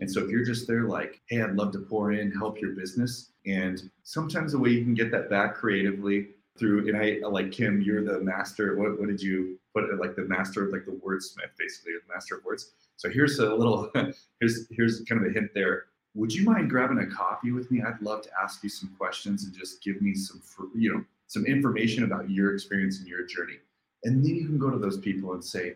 and 0.01 0.11
so 0.11 0.23
if 0.23 0.29
you're 0.29 0.43
just 0.43 0.67
there 0.67 0.85
like, 0.85 1.21
hey, 1.29 1.41
I'd 1.41 1.55
love 1.55 1.71
to 1.73 1.79
pour 1.79 2.11
in, 2.11 2.31
help 2.31 2.59
your 2.59 2.71
business. 2.71 3.31
And 3.45 3.89
sometimes 4.03 4.51
the 4.51 4.59
way 4.59 4.71
you 4.71 4.83
can 4.83 4.95
get 4.95 5.11
that 5.11 5.29
back 5.29 5.55
creatively 5.55 6.29
through, 6.57 6.87
and 6.87 6.97
I 6.97 7.19
like 7.27 7.51
Kim, 7.51 7.81
you're 7.81 8.03
the 8.03 8.19
master. 8.19 8.75
What, 8.77 8.99
what 8.99 9.07
did 9.07 9.21
you 9.21 9.59
put 9.75 9.85
it 9.85 9.99
like 9.99 10.15
the 10.15 10.23
master 10.23 10.65
of 10.65 10.73
like 10.73 10.85
the 10.85 10.99
wordsmith, 11.05 11.55
basically, 11.57 11.93
the 11.93 12.13
master 12.13 12.35
of 12.35 12.43
words. 12.43 12.71
So 12.97 13.09
here's 13.09 13.37
a 13.39 13.53
little, 13.53 13.91
here's 14.39 14.67
here's 14.71 15.01
kind 15.07 15.23
of 15.23 15.29
a 15.29 15.33
hint 15.33 15.51
there. 15.53 15.85
Would 16.13 16.33
you 16.33 16.43
mind 16.43 16.69
grabbing 16.69 16.99
a 16.99 17.07
coffee 17.07 17.51
with 17.51 17.71
me? 17.71 17.81
I'd 17.81 18.01
love 18.01 18.21
to 18.23 18.29
ask 18.41 18.63
you 18.63 18.69
some 18.69 18.89
questions 18.97 19.45
and 19.45 19.53
just 19.53 19.81
give 19.83 20.01
me 20.01 20.13
some, 20.13 20.41
you 20.75 20.93
know, 20.93 21.03
some 21.27 21.45
information 21.45 22.03
about 22.03 22.29
your 22.29 22.53
experience 22.53 22.99
and 22.99 23.07
your 23.07 23.25
journey. 23.25 23.57
And 24.03 24.23
then 24.23 24.35
you 24.35 24.45
can 24.45 24.57
go 24.57 24.69
to 24.69 24.77
those 24.77 24.97
people 24.97 25.33
and 25.33 25.43
say, 25.43 25.75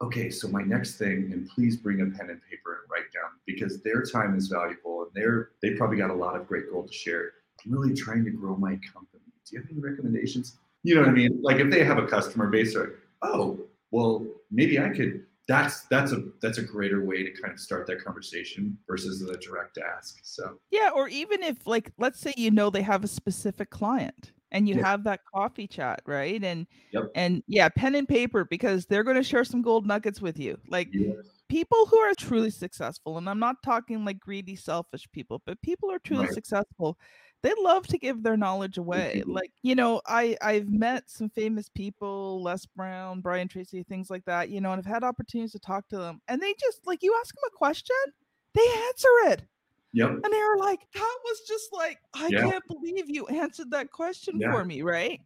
okay, 0.00 0.30
so 0.30 0.48
my 0.48 0.62
next 0.62 0.96
thing, 0.96 1.30
and 1.32 1.48
please 1.48 1.76
bring 1.76 2.02
a 2.02 2.06
pen 2.06 2.30
and 2.30 2.40
paper 2.48 2.80
and 2.80 2.90
write 2.90 3.12
down 3.12 3.30
because 3.46 3.82
their 3.82 4.02
time 4.02 4.36
is 4.36 4.48
valuable 4.48 5.02
and 5.02 5.10
they're 5.14 5.50
they 5.62 5.70
probably 5.74 5.96
got 5.96 6.10
a 6.10 6.14
lot 6.14 6.36
of 6.36 6.46
great 6.46 6.70
gold 6.70 6.88
to 6.88 6.92
share. 6.92 7.32
I'm 7.64 7.72
really 7.72 7.94
trying 7.94 8.24
to 8.24 8.30
grow 8.30 8.56
my 8.56 8.78
company. 8.92 9.22
Do 9.46 9.56
you 9.56 9.60
have 9.60 9.70
any 9.70 9.80
recommendations? 9.80 10.56
You 10.82 10.94
know 10.94 11.00
what 11.00 11.10
I 11.10 11.12
mean? 11.12 11.40
Like 11.42 11.58
if 11.58 11.70
they 11.70 11.82
have 11.84 11.98
a 11.98 12.06
customer 12.06 12.48
base, 12.48 12.74
they're 12.74 12.84
like, 12.84 12.92
oh, 13.22 13.58
well, 13.90 14.26
maybe 14.50 14.78
I 14.78 14.90
could. 14.90 15.24
That's 15.46 15.86
that's 15.88 16.12
a 16.12 16.22
that's 16.40 16.58
a 16.58 16.62
greater 16.62 17.04
way 17.04 17.22
to 17.22 17.30
kind 17.40 17.52
of 17.52 17.60
start 17.60 17.86
that 17.88 18.02
conversation 18.02 18.78
versus 18.88 19.20
the 19.20 19.36
direct 19.38 19.78
ask. 19.78 20.18
So 20.22 20.58
Yeah, 20.70 20.90
or 20.94 21.08
even 21.08 21.42
if 21.42 21.66
like 21.66 21.92
let's 21.98 22.20
say 22.20 22.32
you 22.36 22.50
know 22.50 22.70
they 22.70 22.82
have 22.82 23.04
a 23.04 23.08
specific 23.08 23.70
client 23.70 24.32
and 24.50 24.68
you 24.68 24.74
Yeah. 24.74 24.82
have 24.82 25.04
that 25.04 25.20
coffee 25.32 25.66
chat, 25.68 26.02
right? 26.06 26.42
And 26.42 26.66
Yep. 26.92 27.14
and 27.14 27.42
yeah, 27.46 27.68
pen 27.68 27.94
and 27.94 28.08
paper 28.08 28.44
because 28.44 28.86
they're 28.86 29.04
going 29.04 29.16
to 29.16 29.22
share 29.22 29.44
some 29.44 29.62
gold 29.62 29.86
nuggets 29.86 30.20
with 30.20 30.38
you. 30.38 30.58
Like 30.66 30.90
yeah, 30.92 31.12
people 31.48 31.86
who 31.86 31.98
are 31.98 32.14
truly 32.18 32.50
successful, 32.50 33.18
and 33.18 33.28
I'm 33.30 33.38
not 33.40 33.56
talking 33.64 34.04
like 34.04 34.18
greedy, 34.20 34.56
selfish 34.56 35.08
people, 35.12 35.42
but 35.46 35.62
people 35.62 35.90
are 35.92 35.98
truly 36.00 36.26
Right. 36.26 36.34
successful, 36.34 36.98
they 37.44 37.52
love 37.60 37.86
to 37.88 37.98
give 37.98 38.22
their 38.22 38.38
knowledge 38.38 38.78
away. 38.78 39.18
Mm-hmm. 39.20 39.32
Like, 39.32 39.52
you 39.62 39.74
know, 39.74 40.00
I 40.06 40.34
I've 40.40 40.70
met 40.70 41.10
some 41.10 41.28
famous 41.28 41.68
people, 41.68 42.42
Les 42.42 42.64
Brown, 42.64 43.20
Brian 43.20 43.48
Tracy, 43.48 43.82
things 43.82 44.08
like 44.08 44.24
that, 44.24 44.48
you 44.48 44.62
know, 44.62 44.72
and 44.72 44.78
I've 44.78 44.86
had 44.86 45.04
opportunities 45.04 45.52
to 45.52 45.58
talk 45.58 45.86
to 45.88 45.98
them. 45.98 46.22
And 46.26 46.40
they 46.40 46.54
just 46.58 46.86
like 46.86 47.02
you 47.02 47.14
ask 47.20 47.34
them 47.34 47.44
a 47.46 47.56
question, 47.56 47.94
they 48.54 48.66
answer 48.88 49.08
it. 49.26 49.42
yep, 49.92 50.08
And 50.08 50.24
they 50.24 50.38
were 50.38 50.56
like, 50.58 50.80
that 50.94 51.16
was 51.24 51.40
just 51.46 51.70
like, 51.70 51.98
I 52.14 52.28
Yeah. 52.28 52.50
can't 52.50 52.66
believe 52.66 53.10
you 53.10 53.26
answered 53.26 53.70
that 53.72 53.92
question 53.92 54.40
Yeah. 54.40 54.50
for 54.50 54.64
me, 54.64 54.80
right? 54.80 55.20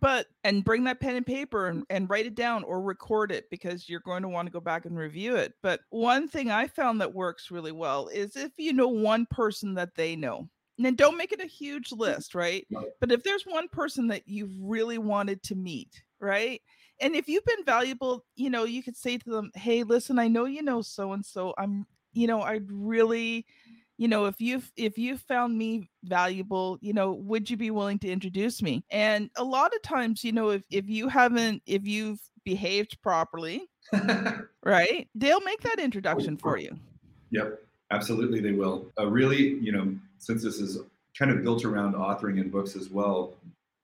But 0.00 0.28
and 0.44 0.64
bring 0.64 0.84
that 0.84 1.00
pen 1.00 1.16
and 1.16 1.26
paper 1.26 1.66
and, 1.66 1.84
and 1.90 2.08
write 2.08 2.26
it 2.26 2.36
down 2.36 2.62
or 2.62 2.80
record 2.80 3.32
it 3.32 3.50
because 3.50 3.88
you're 3.88 4.00
going 4.00 4.22
to 4.22 4.28
want 4.28 4.46
to 4.46 4.52
go 4.52 4.60
back 4.60 4.84
and 4.86 4.96
review 4.96 5.34
it. 5.34 5.54
But 5.62 5.80
one 5.90 6.28
thing 6.28 6.48
I 6.48 6.68
found 6.68 7.00
that 7.00 7.12
works 7.12 7.50
really 7.50 7.72
well 7.72 8.06
is 8.06 8.36
if 8.36 8.52
you 8.56 8.72
know 8.72 8.86
one 8.86 9.26
person 9.32 9.74
that 9.74 9.96
they 9.96 10.14
know. 10.14 10.48
And 10.76 10.84
then 10.84 10.94
don't 10.94 11.16
make 11.16 11.32
it 11.32 11.40
a 11.40 11.46
huge 11.46 11.90
list, 11.92 12.34
right? 12.34 12.66
Right. 12.70 12.86
But 13.00 13.12
if 13.12 13.22
there's 13.22 13.44
one 13.44 13.68
person 13.68 14.08
that 14.08 14.28
you've 14.28 14.52
really 14.60 14.98
wanted 14.98 15.42
to 15.44 15.54
meet 15.54 16.02
right? 16.20 16.60
And 17.00 17.14
if 17.14 17.28
you've 17.28 17.44
been 17.44 17.64
valuable, 17.64 18.24
you 18.36 18.50
know, 18.50 18.64
you 18.64 18.82
could 18.82 18.96
say 18.96 19.18
to 19.18 19.30
them, 19.30 19.50
"Hey, 19.54 19.82
listen, 19.82 20.18
I 20.18 20.28
know 20.28 20.44
you 20.46 20.62
know 20.62 20.82
so 20.82 21.12
and 21.12 21.24
so. 21.24 21.54
I'm, 21.58 21.86
you 22.12 22.26
know, 22.26 22.42
I'd 22.42 22.70
really, 22.70 23.46
you 23.98 24.08
know, 24.08 24.26
if 24.26 24.40
you've 24.40 24.70
if 24.76 24.96
you 24.96 25.18
found 25.18 25.56
me 25.58 25.90
valuable, 26.04 26.78
you 26.80 26.92
know, 26.92 27.12
would 27.12 27.50
you 27.50 27.56
be 27.56 27.70
willing 27.70 27.98
to 28.00 28.08
introduce 28.10 28.62
me?" 28.62 28.84
And 28.90 29.30
a 29.36 29.44
lot 29.44 29.74
of 29.74 29.82
times, 29.82 30.24
you 30.24 30.32
know, 30.32 30.50
if 30.50 30.62
if 30.70 30.88
you 30.88 31.08
haven't 31.08 31.62
if 31.66 31.86
you've 31.86 32.20
behaved 32.44 33.00
properly, 33.02 33.68
right? 34.64 35.08
They'll 35.14 35.40
make 35.42 35.60
that 35.62 35.78
introduction 35.78 36.38
for 36.38 36.56
you. 36.56 36.78
Yep, 37.30 37.60
absolutely, 37.90 38.40
they 38.40 38.52
will. 38.52 38.92
Uh, 38.98 39.06
really, 39.06 39.54
you 39.54 39.72
know, 39.72 39.94
since 40.18 40.42
this 40.42 40.58
is 40.60 40.78
kind 41.18 41.30
of 41.30 41.42
built 41.42 41.64
around 41.64 41.94
authoring 41.94 42.40
in 42.40 42.50
books 42.50 42.76
as 42.76 42.90
well, 42.90 43.34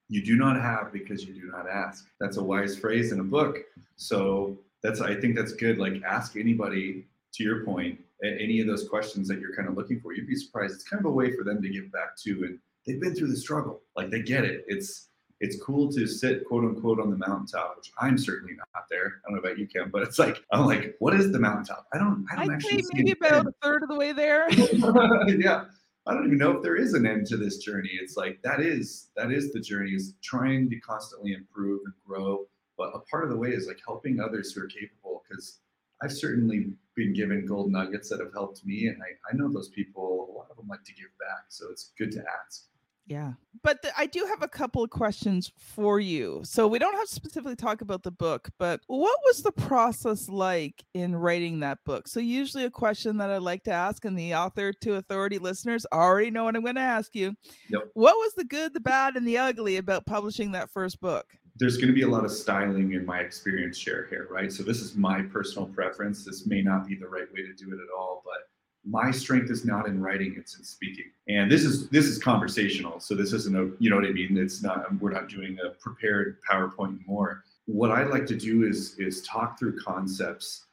you 0.08 0.22
do 0.22 0.36
not 0.36 0.60
have 0.60 0.92
because 0.92 1.24
you 1.24 1.32
do 1.32 1.50
not 1.50 1.68
ask. 1.68 2.06
That's 2.20 2.36
a 2.36 2.42
wise 2.42 2.76
phrase 2.76 3.12
in 3.12 3.20
a 3.20 3.24
book. 3.24 3.58
So 3.96 4.58
that's 4.82 5.00
I 5.00 5.14
think 5.14 5.36
that's 5.36 5.52
good. 5.52 5.78
Like 5.78 6.02
ask 6.02 6.36
anybody 6.36 7.06
to 7.34 7.42
your 7.42 7.64
point, 7.64 7.98
any 8.22 8.60
of 8.60 8.66
those 8.66 8.88
questions 8.88 9.26
that 9.28 9.40
you're 9.40 9.56
kind 9.56 9.68
of 9.68 9.76
looking 9.76 10.00
for. 10.00 10.12
You'd 10.12 10.26
be 10.26 10.36
surprised. 10.36 10.74
It's 10.74 10.84
kind 10.84 11.00
of 11.00 11.06
a 11.06 11.14
way 11.14 11.34
for 11.34 11.44
them 11.44 11.62
to 11.62 11.68
give 11.68 11.90
back 11.92 12.16
to, 12.24 12.44
and 12.44 12.58
they've 12.86 13.00
been 13.00 13.14
through 13.14 13.28
the 13.28 13.36
struggle. 13.36 13.80
Like 13.96 14.10
they 14.10 14.20
get 14.20 14.44
it. 14.44 14.64
It's 14.66 15.08
it's 15.42 15.60
cool 15.60 15.92
to 15.92 16.06
sit 16.06 16.44
quote 16.46 16.64
unquote 16.64 17.00
on 17.00 17.10
the 17.10 17.16
mountaintop, 17.16 17.74
which 17.76 17.92
I'm 17.98 18.16
certainly 18.16 18.54
not 18.54 18.84
there. 18.88 19.06
I 19.06 19.28
don't 19.28 19.34
know 19.34 19.40
about 19.40 19.58
you, 19.58 19.66
Kim, 19.66 19.90
but 19.90 20.02
it's 20.02 20.18
like 20.18 20.42
I'm 20.52 20.64
like, 20.66 20.94
what 21.00 21.14
is 21.14 21.32
the 21.32 21.40
mountaintop? 21.40 21.86
I 21.92 21.98
don't 21.98 22.24
I 22.30 22.36
don't 22.36 22.50
I'd 22.50 22.54
actually 22.54 22.82
say 22.82 22.88
maybe 22.94 23.12
about 23.12 23.48
a 23.48 23.52
third 23.60 23.82
of 23.82 23.88
the 23.88 23.96
way 23.96 24.12
there. 24.12 24.48
yeah. 25.28 25.64
I 26.06 26.14
don't 26.14 26.26
even 26.26 26.38
know 26.38 26.52
if 26.52 26.62
there 26.62 26.76
is 26.76 26.94
an 26.94 27.06
end 27.06 27.26
to 27.28 27.36
this 27.36 27.58
journey. 27.58 27.90
It's 27.92 28.16
like 28.16 28.40
that 28.42 28.60
is 28.60 29.10
that 29.16 29.32
is 29.32 29.52
the 29.52 29.60
journey 29.60 29.90
is 29.92 30.14
trying 30.22 30.70
to 30.70 30.78
constantly 30.80 31.32
improve 31.32 31.80
and 31.84 31.94
grow. 32.06 32.46
But 32.78 32.92
a 32.94 33.00
part 33.00 33.24
of 33.24 33.30
the 33.30 33.36
way 33.36 33.50
is 33.50 33.66
like 33.66 33.80
helping 33.84 34.20
others 34.20 34.52
who 34.52 34.62
are 34.62 34.66
capable 34.66 35.24
because 35.28 35.58
I've 36.02 36.12
certainly 36.12 36.72
been 36.94 37.12
given 37.12 37.46
gold 37.46 37.70
nuggets 37.70 38.08
that 38.10 38.20
have 38.20 38.32
helped 38.32 38.64
me, 38.64 38.86
and 38.86 39.00
I, 39.02 39.30
I 39.30 39.36
know 39.36 39.52
those 39.52 39.68
people. 39.68 40.28
A 40.28 40.32
lot 40.36 40.48
of 40.50 40.56
them 40.56 40.68
like 40.68 40.84
to 40.84 40.94
give 40.94 41.10
back, 41.18 41.46
so 41.48 41.66
it's 41.70 41.92
good 41.98 42.12
to 42.12 42.24
ask. 42.44 42.66
Yeah. 43.06 43.32
But 43.62 43.82
the, 43.82 43.92
I 43.96 44.06
do 44.06 44.26
have 44.28 44.42
a 44.42 44.48
couple 44.48 44.82
of 44.82 44.90
questions 44.90 45.52
for 45.56 46.00
you. 46.00 46.40
So 46.44 46.66
we 46.66 46.78
don't 46.78 46.94
have 46.94 47.08
to 47.08 47.14
specifically 47.14 47.56
talk 47.56 47.80
about 47.80 48.02
the 48.02 48.10
book, 48.10 48.48
but 48.58 48.80
what 48.88 49.18
was 49.24 49.42
the 49.42 49.52
process 49.52 50.28
like 50.28 50.84
in 50.94 51.14
writing 51.14 51.60
that 51.60 51.78
book? 51.84 52.08
So 52.08 52.18
usually 52.18 52.64
a 52.64 52.70
question 52.70 53.18
that 53.18 53.30
I 53.30 53.38
like 53.38 53.62
to 53.64 53.72
ask 53.72 54.04
and 54.04 54.18
the 54.18 54.34
author 54.34 54.72
to 54.72 54.94
authority 54.94 55.38
listeners 55.38 55.86
already 55.92 56.30
know 56.30 56.44
what 56.44 56.56
I'm 56.56 56.62
going 56.62 56.74
to 56.74 56.80
ask 56.80 57.14
you. 57.14 57.34
Yep. 57.68 57.90
What 57.94 58.16
was 58.16 58.34
the 58.34 58.44
good, 58.44 58.74
the 58.74 58.80
bad 58.80 59.16
and 59.16 59.26
the 59.26 59.38
ugly 59.38 59.76
about 59.76 60.06
publishing 60.06 60.52
that 60.52 60.70
first 60.70 61.00
book? 61.00 61.26
There's 61.56 61.76
going 61.76 61.88
to 61.88 61.94
be 61.94 62.02
a 62.02 62.08
lot 62.08 62.24
of 62.24 62.32
styling 62.32 62.94
in 62.94 63.04
my 63.04 63.20
experience 63.20 63.76
share 63.76 64.06
here, 64.08 64.26
right? 64.30 64.50
So 64.50 64.62
this 64.62 64.80
is 64.80 64.96
my 64.96 65.22
personal 65.22 65.68
preference. 65.68 66.24
This 66.24 66.46
may 66.46 66.62
not 66.62 66.88
be 66.88 66.96
the 66.96 67.06
right 67.06 67.30
way 67.32 67.42
to 67.42 67.52
do 67.54 67.70
it 67.70 67.74
at 67.74 67.96
all, 67.96 68.22
but 68.24 68.48
my 68.84 69.10
strength 69.10 69.50
is 69.50 69.64
not 69.64 69.86
in 69.86 70.00
writing 70.00 70.34
it's 70.36 70.58
in 70.58 70.64
speaking. 70.64 71.06
And 71.28 71.50
this 71.50 71.64
is 71.64 71.88
this 71.90 72.06
is 72.06 72.18
conversational 72.18 73.00
so 73.00 73.14
this 73.14 73.32
isn't 73.32 73.56
a 73.56 73.70
you 73.78 73.90
know 73.90 73.96
what 73.96 74.06
i 74.06 74.10
mean? 74.10 74.36
It's 74.36 74.62
not 74.62 74.94
we're 75.00 75.12
not 75.12 75.28
doing 75.28 75.58
a 75.64 75.70
prepared 75.70 76.38
powerpoint 76.48 76.98
more. 77.06 77.44
What 77.66 77.90
i 77.90 78.04
like 78.04 78.26
to 78.26 78.36
do 78.36 78.64
is 78.64 78.98
is 78.98 79.22
talk 79.22 79.58
through 79.58 79.78
concepts 79.78 80.64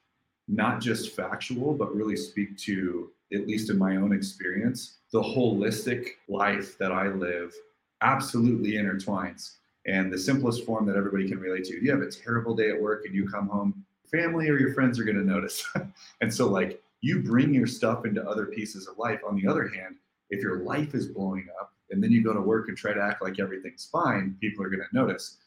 not 0.48 0.82
just 0.82 1.16
factual 1.16 1.74
but 1.74 1.96
really 1.96 2.16
speak 2.16 2.58
to 2.58 3.12
at 3.32 3.46
least 3.46 3.70
in 3.70 3.78
my 3.78 3.98
own 3.98 4.12
experience 4.12 4.98
the 5.12 5.22
holistic 5.22 6.08
life 6.28 6.76
that 6.80 6.92
i 6.92 7.08
live 7.08 7.54
absolutely 8.02 8.74
intertwines. 8.74 9.56
And 9.86 10.12
the 10.12 10.18
simplest 10.18 10.66
form 10.66 10.86
that 10.88 10.96
everybody 10.96 11.28
can 11.28 11.40
relate 11.40 11.66
to 11.66 11.84
you 11.84 11.92
have 11.92 12.02
a 12.02 12.12
terrible 12.12 12.56
day 12.56 12.70
at 12.70 12.80
work 12.80 13.06
and 13.06 13.16
you 13.16 13.28
come 13.28 13.48
home 13.48 13.86
family 14.12 14.50
or 14.50 14.58
your 14.58 14.74
friends 14.74 15.00
are 15.00 15.04
going 15.04 15.18
to 15.18 15.24
notice. 15.24 15.64
And 16.22 16.34
so 16.34 16.48
like 16.48 16.82
you 17.02 17.22
bring 17.22 17.54
your 17.54 17.68
stuff 17.68 18.06
into 18.06 18.28
other 18.28 18.48
pieces 18.48 18.88
of 18.88 18.98
life. 18.98 19.20
On 19.28 19.36
the 19.36 19.48
other 19.48 19.68
hand, 19.68 19.96
if 20.30 20.42
your 20.42 20.60
life 20.60 20.94
is 20.94 21.08
blowing 21.08 21.48
up 21.60 21.74
and 21.90 22.04
then 22.04 22.12
you 22.12 22.24
go 22.24 22.34
to 22.34 22.42
work 22.42 22.68
and 22.68 22.78
try 22.78 22.94
to 22.94 23.02
act 23.02 23.22
like 23.22 23.40
everything's 23.40 23.86
fine, 23.86 24.36
people 24.40 24.64
are 24.64 24.70
going 24.70 24.82
to 24.82 24.96
notice. 24.96 25.38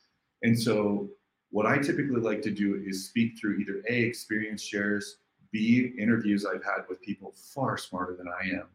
And 0.43 0.59
so, 0.59 1.09
what 1.51 1.67
I 1.67 1.77
typically 1.77 2.21
like 2.21 2.41
to 2.43 2.51
do 2.51 2.83
is 2.87 3.07
speak 3.07 3.39
through 3.39 3.59
either 3.59 3.83
A, 3.89 4.03
experience 4.03 4.63
shares, 4.63 5.19
B, 5.53 5.93
interviews 5.99 6.47
I've 6.47 6.65
had 6.65 6.85
with 6.89 7.03
people 7.03 7.35
far 7.37 7.77
smarter 7.77 8.17
than 8.17 8.27
I 8.29 8.57
am, 8.57 8.69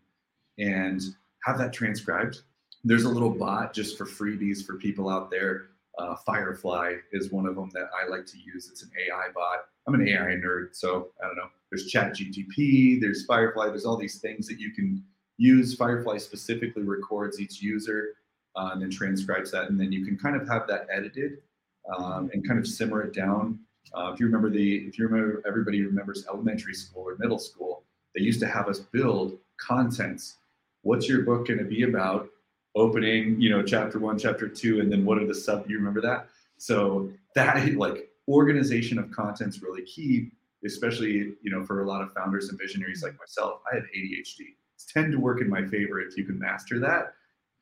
and 0.59 1.01
have 1.43 1.57
that 1.57 1.73
transcribed. 1.73 2.41
There's 2.83 3.05
a 3.05 3.09
little 3.09 3.31
bot 3.31 3.73
just 3.73 3.97
for 3.97 4.05
freebies 4.05 4.63
for 4.63 4.75
people 4.75 5.09
out 5.09 5.31
there. 5.31 5.69
Uh, 5.97 6.15
Firefly 6.15 6.95
is 7.11 7.31
one 7.31 7.45
of 7.47 7.55
them 7.55 7.69
that 7.73 7.89
I 7.99 8.07
like 8.07 8.25
to 8.27 8.37
use. 8.37 8.69
It's 8.69 8.83
an 8.83 8.91
AI 9.07 9.29
bot. 9.33 9.65
I'm 9.87 9.95
an 9.95 10.07
AI 10.07 10.35
nerd, 10.35 10.75
so 10.75 11.09
I 11.23 11.27
don't 11.27 11.37
know. 11.37 11.49
There's 11.69 11.87
chat 11.87 12.13
gtp 12.13 13.01
there's 13.01 13.25
firefly 13.25 13.67
there's 13.67 13.85
all 13.85 13.97
these 13.97 14.19
things 14.19 14.47
that 14.47 14.59
you 14.59 14.71
can 14.71 15.03
use. 15.37 15.75
Firefly 15.75 16.17
specifically 16.17 16.83
records 16.83 17.39
each 17.39 17.61
user 17.61 18.15
uh, 18.55 18.69
and 18.73 18.81
then 18.81 18.89
transcribes 18.89 19.51
that 19.51 19.69
and 19.69 19.79
then 19.79 19.91
you 19.91 20.05
can 20.05 20.17
kind 20.17 20.35
of 20.35 20.47
have 20.47 20.67
that 20.67 20.87
edited 20.91 21.39
um, 21.97 22.29
and 22.33 22.47
kind 22.47 22.59
of 22.59 22.67
simmer 22.67 23.01
it 23.03 23.13
down. 23.13 23.59
Uh, 23.93 24.11
if 24.13 24.19
you 24.19 24.25
remember 24.25 24.49
the 24.49 24.77
if 24.87 24.97
you 24.97 25.07
remember 25.07 25.41
everybody 25.47 25.81
remembers 25.81 26.25
elementary 26.27 26.73
school 26.73 27.03
or 27.03 27.15
middle 27.17 27.39
school 27.39 27.83
they 28.15 28.21
used 28.21 28.39
to 28.39 28.47
have 28.47 28.67
us 28.67 28.79
build 28.79 29.37
contents. 29.57 30.37
What's 30.81 31.07
your 31.07 31.21
book 31.21 31.47
going 31.47 31.59
to 31.59 31.65
be 31.65 31.83
about 31.83 32.29
opening 32.77 33.39
you 33.41 33.49
know 33.49 33.63
chapter 33.63 33.99
one 33.99 34.17
chapter 34.17 34.47
two 34.47 34.79
and 34.79 34.91
then 34.91 35.03
what 35.03 35.17
are 35.17 35.25
the 35.25 35.35
sub 35.35 35.69
you 35.69 35.77
remember 35.77 36.01
that? 36.01 36.27
So 36.57 37.11
that 37.35 37.75
like 37.75 38.09
organization 38.27 38.99
of 38.99 39.11
content's 39.11 39.61
really 39.61 39.83
key 39.83 40.31
especially 40.65 41.33
you 41.41 41.51
know 41.51 41.63
for 41.63 41.83
a 41.83 41.87
lot 41.87 42.01
of 42.01 42.11
founders 42.13 42.49
and 42.49 42.57
visionaries 42.59 43.03
like 43.03 43.17
myself. 43.17 43.61
I 43.71 43.75
have 43.75 43.83
adhd 43.83 44.39
it's 44.75 44.85
tend 44.91 45.11
to 45.11 45.19
work 45.19 45.41
in 45.41 45.49
my 45.49 45.65
favor 45.65 45.99
if 45.99 46.15
you 46.15 46.23
can 46.23 46.37
master 46.37 46.79
that. 46.79 47.13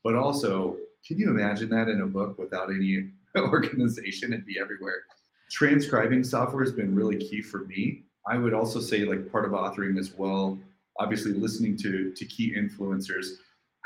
But 0.04 0.16
also 0.16 0.78
can 1.08 1.18
you 1.18 1.30
imagine 1.30 1.70
that 1.70 1.88
in 1.88 2.02
a 2.02 2.08
book 2.08 2.38
without 2.38 2.70
any 2.70 3.10
organization? 3.38 4.34
And 4.34 4.46
be 4.46 4.60
everywhere. 4.60 5.04
Transcribing 5.52 6.24
software 6.24 6.64
has 6.64 6.74
been 6.74 6.96
really 6.96 7.18
key 7.18 7.42
for 7.42 7.60
me. 7.66 8.04
I 8.28 8.38
would 8.38 8.54
also 8.54 8.80
say 8.80 9.06
like 9.06 9.32
part 9.32 9.46
of 9.46 9.52
authoring 9.52 10.00
as 10.00 10.14
well 10.14 10.60
obviously 11.00 11.34
listening 11.34 11.78
to 11.78 12.12
to 12.14 12.26
key 12.26 12.56
influencers. 12.56 13.28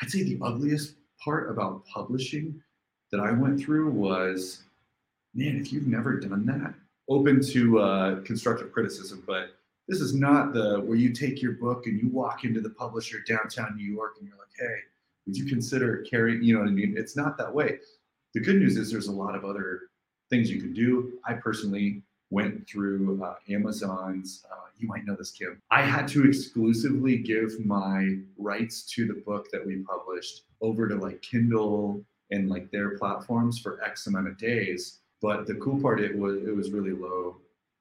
I'd 0.02 0.10
say 0.10 0.24
the 0.24 0.40
ugliest 0.42 0.96
part 1.24 1.50
about 1.50 1.86
publishing 1.86 2.62
that 3.12 3.20
i 3.20 3.32
went 3.32 3.60
through 3.60 3.90
was 3.90 4.64
man 5.34 5.58
if 5.58 5.72
you've 5.72 5.88
never 5.88 6.20
done 6.20 6.46
that 6.46 6.74
open 7.10 7.42
to 7.42 7.80
uh, 7.80 8.22
constructive 8.22 8.72
criticism, 8.72 9.24
but 9.26 9.56
this 9.88 10.00
is 10.00 10.14
not 10.14 10.54
the 10.54 10.80
where 10.82 10.96
you 10.96 11.12
take 11.12 11.42
your 11.42 11.54
book 11.54 11.88
and 11.88 12.00
you 12.00 12.08
walk 12.10 12.44
into 12.44 12.62
the 12.62 12.70
publisher 12.70 13.18
downtown 13.28 13.76
New 13.76 13.92
York 13.92 14.14
and 14.20 14.28
you're 14.28 14.38
like, 14.38 14.48
hey, 14.58 14.76
would 15.26 15.36
you 15.36 15.46
consider 15.46 16.06
carrying? 16.10 16.44
You 16.44 16.54
know 16.54 16.60
what 16.62 16.70
I 16.70 16.74
mean? 16.74 16.94
It's 16.96 17.18
not 17.18 17.38
that 17.40 17.54
way. 17.54 17.80
The 18.36 18.40
good 18.40 18.58
news 18.58 18.78
is 18.78 18.92
there's 18.92 19.08
a 19.08 19.12
lot 19.12 19.36
of 19.36 19.44
other 19.44 19.82
things 20.30 20.52
you 20.52 20.62
can 20.62 20.74
do. 20.74 21.14
I 21.26 21.34
personally 21.34 22.04
went 22.30 22.68
through 22.68 23.24
uh, 23.24 23.36
Amazon's. 23.50 24.46
Uh, 24.52 24.56
you 24.78 24.88
might 24.88 25.06
know 25.06 25.16
this, 25.16 25.32
Kim. 25.32 25.62
I 25.72 25.82
had 25.82 26.08
to 26.10 26.26
exclusively 26.26 27.18
give 27.18 27.66
my 27.66 28.18
rights 28.38 28.84
to 28.94 29.08
the 29.08 29.22
book 29.26 29.48
that 29.52 29.66
we 29.66 29.78
published 29.78 30.44
over 30.62 30.88
to 30.88 30.96
like 30.96 31.22
Kindle 31.22 32.04
and 32.32 32.50
like 32.50 32.70
their 32.72 32.98
platforms 32.98 33.60
for 33.60 33.84
X 33.84 34.08
amount 34.08 34.28
of 34.28 34.38
days 34.38 35.00
but 35.22 35.48
the 35.48 35.56
cool 35.56 35.80
part, 35.82 36.00
it 36.00 36.18
was 36.18 36.42
it 36.44 36.56
was 36.56 36.72
really 36.72 36.92
low, 36.92 37.38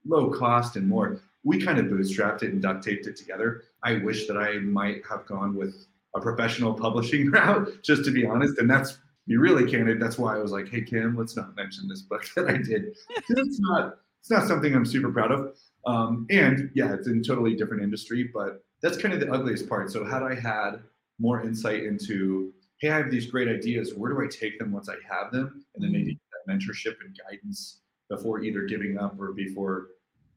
low 0.06 0.30
cost 0.30 0.76
and 0.76 0.88
more. 0.88 1.20
We 1.44 1.62
kind 1.62 1.78
of 1.78 1.86
bootstrapped 1.86 2.42
it 2.42 2.52
and 2.52 2.60
duct 2.60 2.84
taped 2.84 3.06
it 3.06 3.16
together. 3.16 3.64
I 3.82 3.98
wish 3.98 4.26
that 4.26 4.36
I 4.36 4.58
might 4.58 5.06
have 5.08 5.24
gone 5.26 5.54
with 5.54 5.86
a 6.14 6.20
professional 6.20 6.74
publishing 6.74 7.30
route, 7.30 7.82
just 7.82 8.04
to 8.04 8.10
be 8.10 8.26
honest. 8.26 8.58
And 8.58 8.68
that's 8.68 8.98
be 9.26 9.36
really 9.36 9.70
candid. 9.70 10.00
That's 10.00 10.18
why 10.18 10.34
I 10.34 10.38
was 10.38 10.50
like, 10.50 10.68
hey 10.68 10.80
Kim, 10.82 11.16
let's 11.16 11.36
not 11.36 11.54
mention 11.56 11.86
this 11.86 12.02
book 12.02 12.28
that 12.36 12.48
I 12.48 12.56
did. 12.56 12.96
it's 13.28 13.60
not 13.60 13.98
it's 14.20 14.30
not 14.30 14.46
something 14.46 14.74
I'm 14.74 14.86
super 14.86 15.12
proud 15.12 15.32
of. 15.32 15.56
Um, 15.86 16.26
and 16.30 16.70
yeah, 16.74 16.92
it's 16.94 17.08
in 17.08 17.22
totally 17.22 17.54
different 17.54 17.82
industry, 17.82 18.30
but 18.32 18.62
that's 18.82 18.96
kind 18.96 19.14
of 19.14 19.20
the 19.20 19.32
ugliest 19.32 19.68
part. 19.68 19.90
So 19.90 20.04
had 20.04 20.22
I 20.22 20.34
had 20.34 20.82
more 21.18 21.42
insight 21.42 21.84
into, 21.84 22.52
hey, 22.80 22.90
I 22.90 22.98
have 22.98 23.10
these 23.10 23.26
great 23.26 23.48
ideas, 23.48 23.94
where 23.94 24.12
do 24.12 24.22
I 24.22 24.28
take 24.28 24.58
them 24.58 24.72
once 24.72 24.88
I 24.88 24.94
have 25.08 25.32
them? 25.32 25.64
And 25.74 25.84
then 25.84 25.92
maybe 25.92 26.18
mentorship 26.48 26.96
and 27.04 27.16
guidance 27.28 27.80
before 28.08 28.42
either 28.42 28.62
giving 28.62 28.98
up 28.98 29.20
or 29.20 29.32
before 29.32 29.88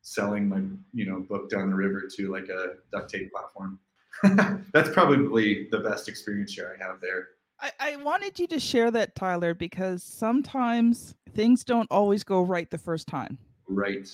selling 0.01 0.49
my 0.49 0.61
you 0.93 1.05
know 1.05 1.21
book 1.21 1.49
down 1.49 1.69
the 1.69 1.75
river 1.75 2.09
to 2.15 2.31
like 2.31 2.49
a 2.49 2.73
duct 2.91 3.09
tape 3.09 3.31
platform. 3.31 3.79
That's 4.73 4.89
probably 4.89 5.67
the 5.71 5.79
best 5.79 6.09
experience 6.09 6.51
share 6.51 6.75
I 6.77 6.85
have 6.85 6.99
there. 7.01 7.29
I, 7.59 7.71
I 7.79 7.95
wanted 7.97 8.39
you 8.39 8.47
to 8.47 8.59
share 8.59 8.91
that, 8.91 9.15
Tyler, 9.15 9.53
because 9.53 10.03
sometimes 10.03 11.15
things 11.33 11.63
don't 11.63 11.89
always 11.91 12.23
go 12.23 12.41
right 12.41 12.69
the 12.69 12.77
first 12.77 13.07
time. 13.07 13.37
Right. 13.71 14.07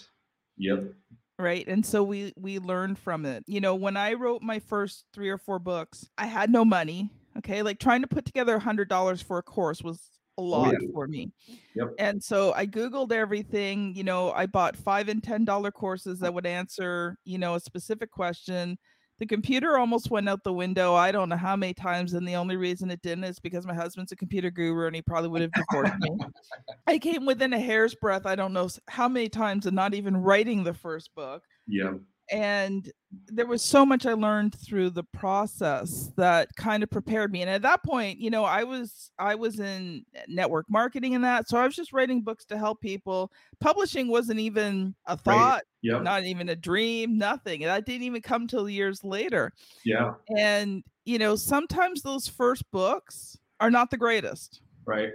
Yep. 0.58 0.94
Right. 1.40 1.68
And 1.68 1.86
so 1.86 2.04
we 2.04 2.34
we 2.36 2.60
learned 2.60 2.98
from 2.98 3.26
it. 3.26 3.44
You 3.48 3.62
know, 3.62 3.76
when 3.76 3.98
I 3.98 4.14
wrote 4.14 4.42
my 4.42 4.60
first 4.60 5.06
three 5.14 5.30
or 5.30 5.38
four 5.38 5.60
books, 5.60 6.10
I 6.18 6.26
had 6.26 6.50
no 6.50 6.66
money. 6.66 7.12
Okay. 7.38 7.62
Like 7.62 7.80
trying 7.80 8.02
to 8.02 8.08
put 8.08 8.26
together 8.26 8.56
a 8.56 8.60
hundred 8.60 8.90
dollars 8.90 9.22
for 9.22 9.38
a 9.38 9.44
course 9.44 9.84
was 9.84 10.00
a 10.40 10.42
oh, 10.42 10.46
lot 10.46 10.74
yeah. 10.74 10.88
for 10.94 11.08
me. 11.08 11.32
Yep. 11.76 11.94
And 12.00 12.24
so 12.24 12.54
I 12.54 12.66
Googled 12.66 13.12
everything. 13.12 13.94
You 13.96 14.04
know, 14.04 14.32
I 14.32 14.46
bought 14.46 14.76
five 14.76 15.10
and 15.10 15.24
ten 15.24 15.46
dollar 15.46 15.72
courses 15.72 16.20
that 16.20 16.34
would 16.34 16.46
answer, 16.46 17.18
you 17.26 17.38
know, 17.38 17.56
a 17.56 17.60
specific 17.60 18.12
question. 18.12 18.78
The 19.20 19.26
computer 19.26 19.78
almost 19.78 20.12
went 20.12 20.30
out 20.30 20.44
the 20.44 20.54
window. 20.54 20.94
I 20.94 21.12
don't 21.12 21.30
know 21.30 21.38
how 21.38 21.56
many 21.56 21.74
times, 21.74 22.14
and 22.14 22.28
the 22.28 22.36
only 22.36 22.56
reason 22.56 22.92
it 22.92 23.02
didn't 23.02 23.24
is 23.24 23.40
because 23.40 23.66
my 23.66 23.74
husband's 23.74 24.12
a 24.12 24.16
computer 24.16 24.52
guru 24.52 24.86
and 24.86 24.96
he 24.96 25.02
probably 25.02 25.30
would 25.30 25.42
have 25.42 25.52
divorced 25.54 26.00
me. 26.00 26.18
I 26.88 27.00
came 27.00 27.26
within 27.26 27.54
a 27.54 27.60
hair's 27.60 27.96
breadth. 27.96 28.26
I 28.26 28.36
don't 28.36 28.54
know 28.54 28.70
how 28.88 29.08
many 29.08 29.30
times, 29.30 29.66
and 29.66 29.76
not 29.76 29.94
even 29.94 30.18
writing 30.18 30.64
the 30.64 30.74
first 30.74 31.14
book 31.16 31.44
Yeah. 31.68 31.94
And 32.32 32.92
there 33.28 33.46
was 33.48 33.62
so 33.62 33.86
much 33.86 34.06
I 34.06 34.14
learned 34.14 34.54
through 34.60 34.90
the 34.90 35.04
process 35.04 36.12
that 36.18 36.50
kind 36.58 36.84
of 36.84 36.90
prepared 36.90 37.32
me. 37.32 37.42
And 37.42 37.50
at 37.50 37.62
that 37.62 37.84
point, 37.84 38.20
you 38.20 38.30
know, 38.30 38.44
I 38.44 38.64
was 38.64 39.12
I 39.18 39.36
was 39.36 39.60
in 39.60 40.04
network 40.28 40.66
marketing 40.70 41.16
and 41.16 41.24
that, 41.24 41.48
so 41.48 41.58
I 41.58 41.66
was 41.66 41.76
just 41.76 41.94
writing 41.94 42.22
books 42.22 42.44
to 42.46 42.58
help 42.58 42.82
people. 42.82 43.32
Publishing 43.62 44.10
wasn't 44.10 44.40
even 44.40 44.94
a 45.06 45.16
thought, 45.16 45.64
Yep. 45.84 46.04
not 46.04 46.24
even 46.26 46.50
a 46.50 46.56
dream, 46.56 47.18
nothing. 47.18 47.64
And 47.64 47.70
that 47.70 47.86
didn't 47.86 48.04
even 48.04 48.22
come 48.22 48.48
till 48.48 48.68
years 48.70 49.04
later. 49.04 49.54
yeah. 49.86 50.14
And 50.38 50.84
you 51.06 51.18
know, 51.20 51.38
sometimes 51.38 52.02
those 52.02 52.28
first 52.28 52.70
books 52.72 53.38
are 53.62 53.72
not 53.72 53.90
the 53.90 53.98
greatest. 53.98 54.62
Right. 54.86 55.12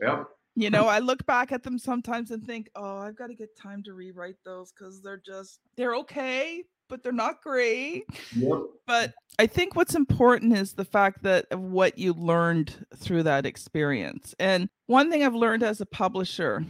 Yep. 0.00 0.24
You 0.56 0.70
know, 0.70 0.86
I 0.86 1.00
look 1.00 1.24
back 1.26 1.52
at 1.52 1.62
them 1.62 1.78
sometimes 1.78 2.30
and 2.30 2.44
think, 2.44 2.70
"Oh, 2.74 2.98
I've 2.98 3.16
got 3.16 3.26
to 3.26 3.34
get 3.34 3.56
time 3.56 3.82
to 3.84 3.92
rewrite 3.92 4.42
those 4.44 4.72
because 4.72 5.02
they're 5.02 5.22
just 5.24 5.60
they're 5.76 5.94
okay, 5.96 6.64
but 6.88 7.02
they're 7.02 7.12
not 7.12 7.42
great." 7.42 8.04
Yep. 8.34 8.62
But 8.86 9.14
I 9.38 9.46
think 9.46 9.76
what's 9.76 9.94
important 9.94 10.56
is 10.56 10.72
the 10.72 10.84
fact 10.86 11.22
that 11.24 11.44
of 11.50 11.60
what 11.60 11.98
you 11.98 12.14
learned 12.14 12.86
through 12.96 13.24
that 13.24 13.44
experience. 13.44 14.34
And 14.38 14.70
one 14.86 15.10
thing 15.10 15.22
I've 15.22 15.34
learned 15.34 15.62
as 15.62 15.82
a 15.82 15.86
publisher, 15.86 16.64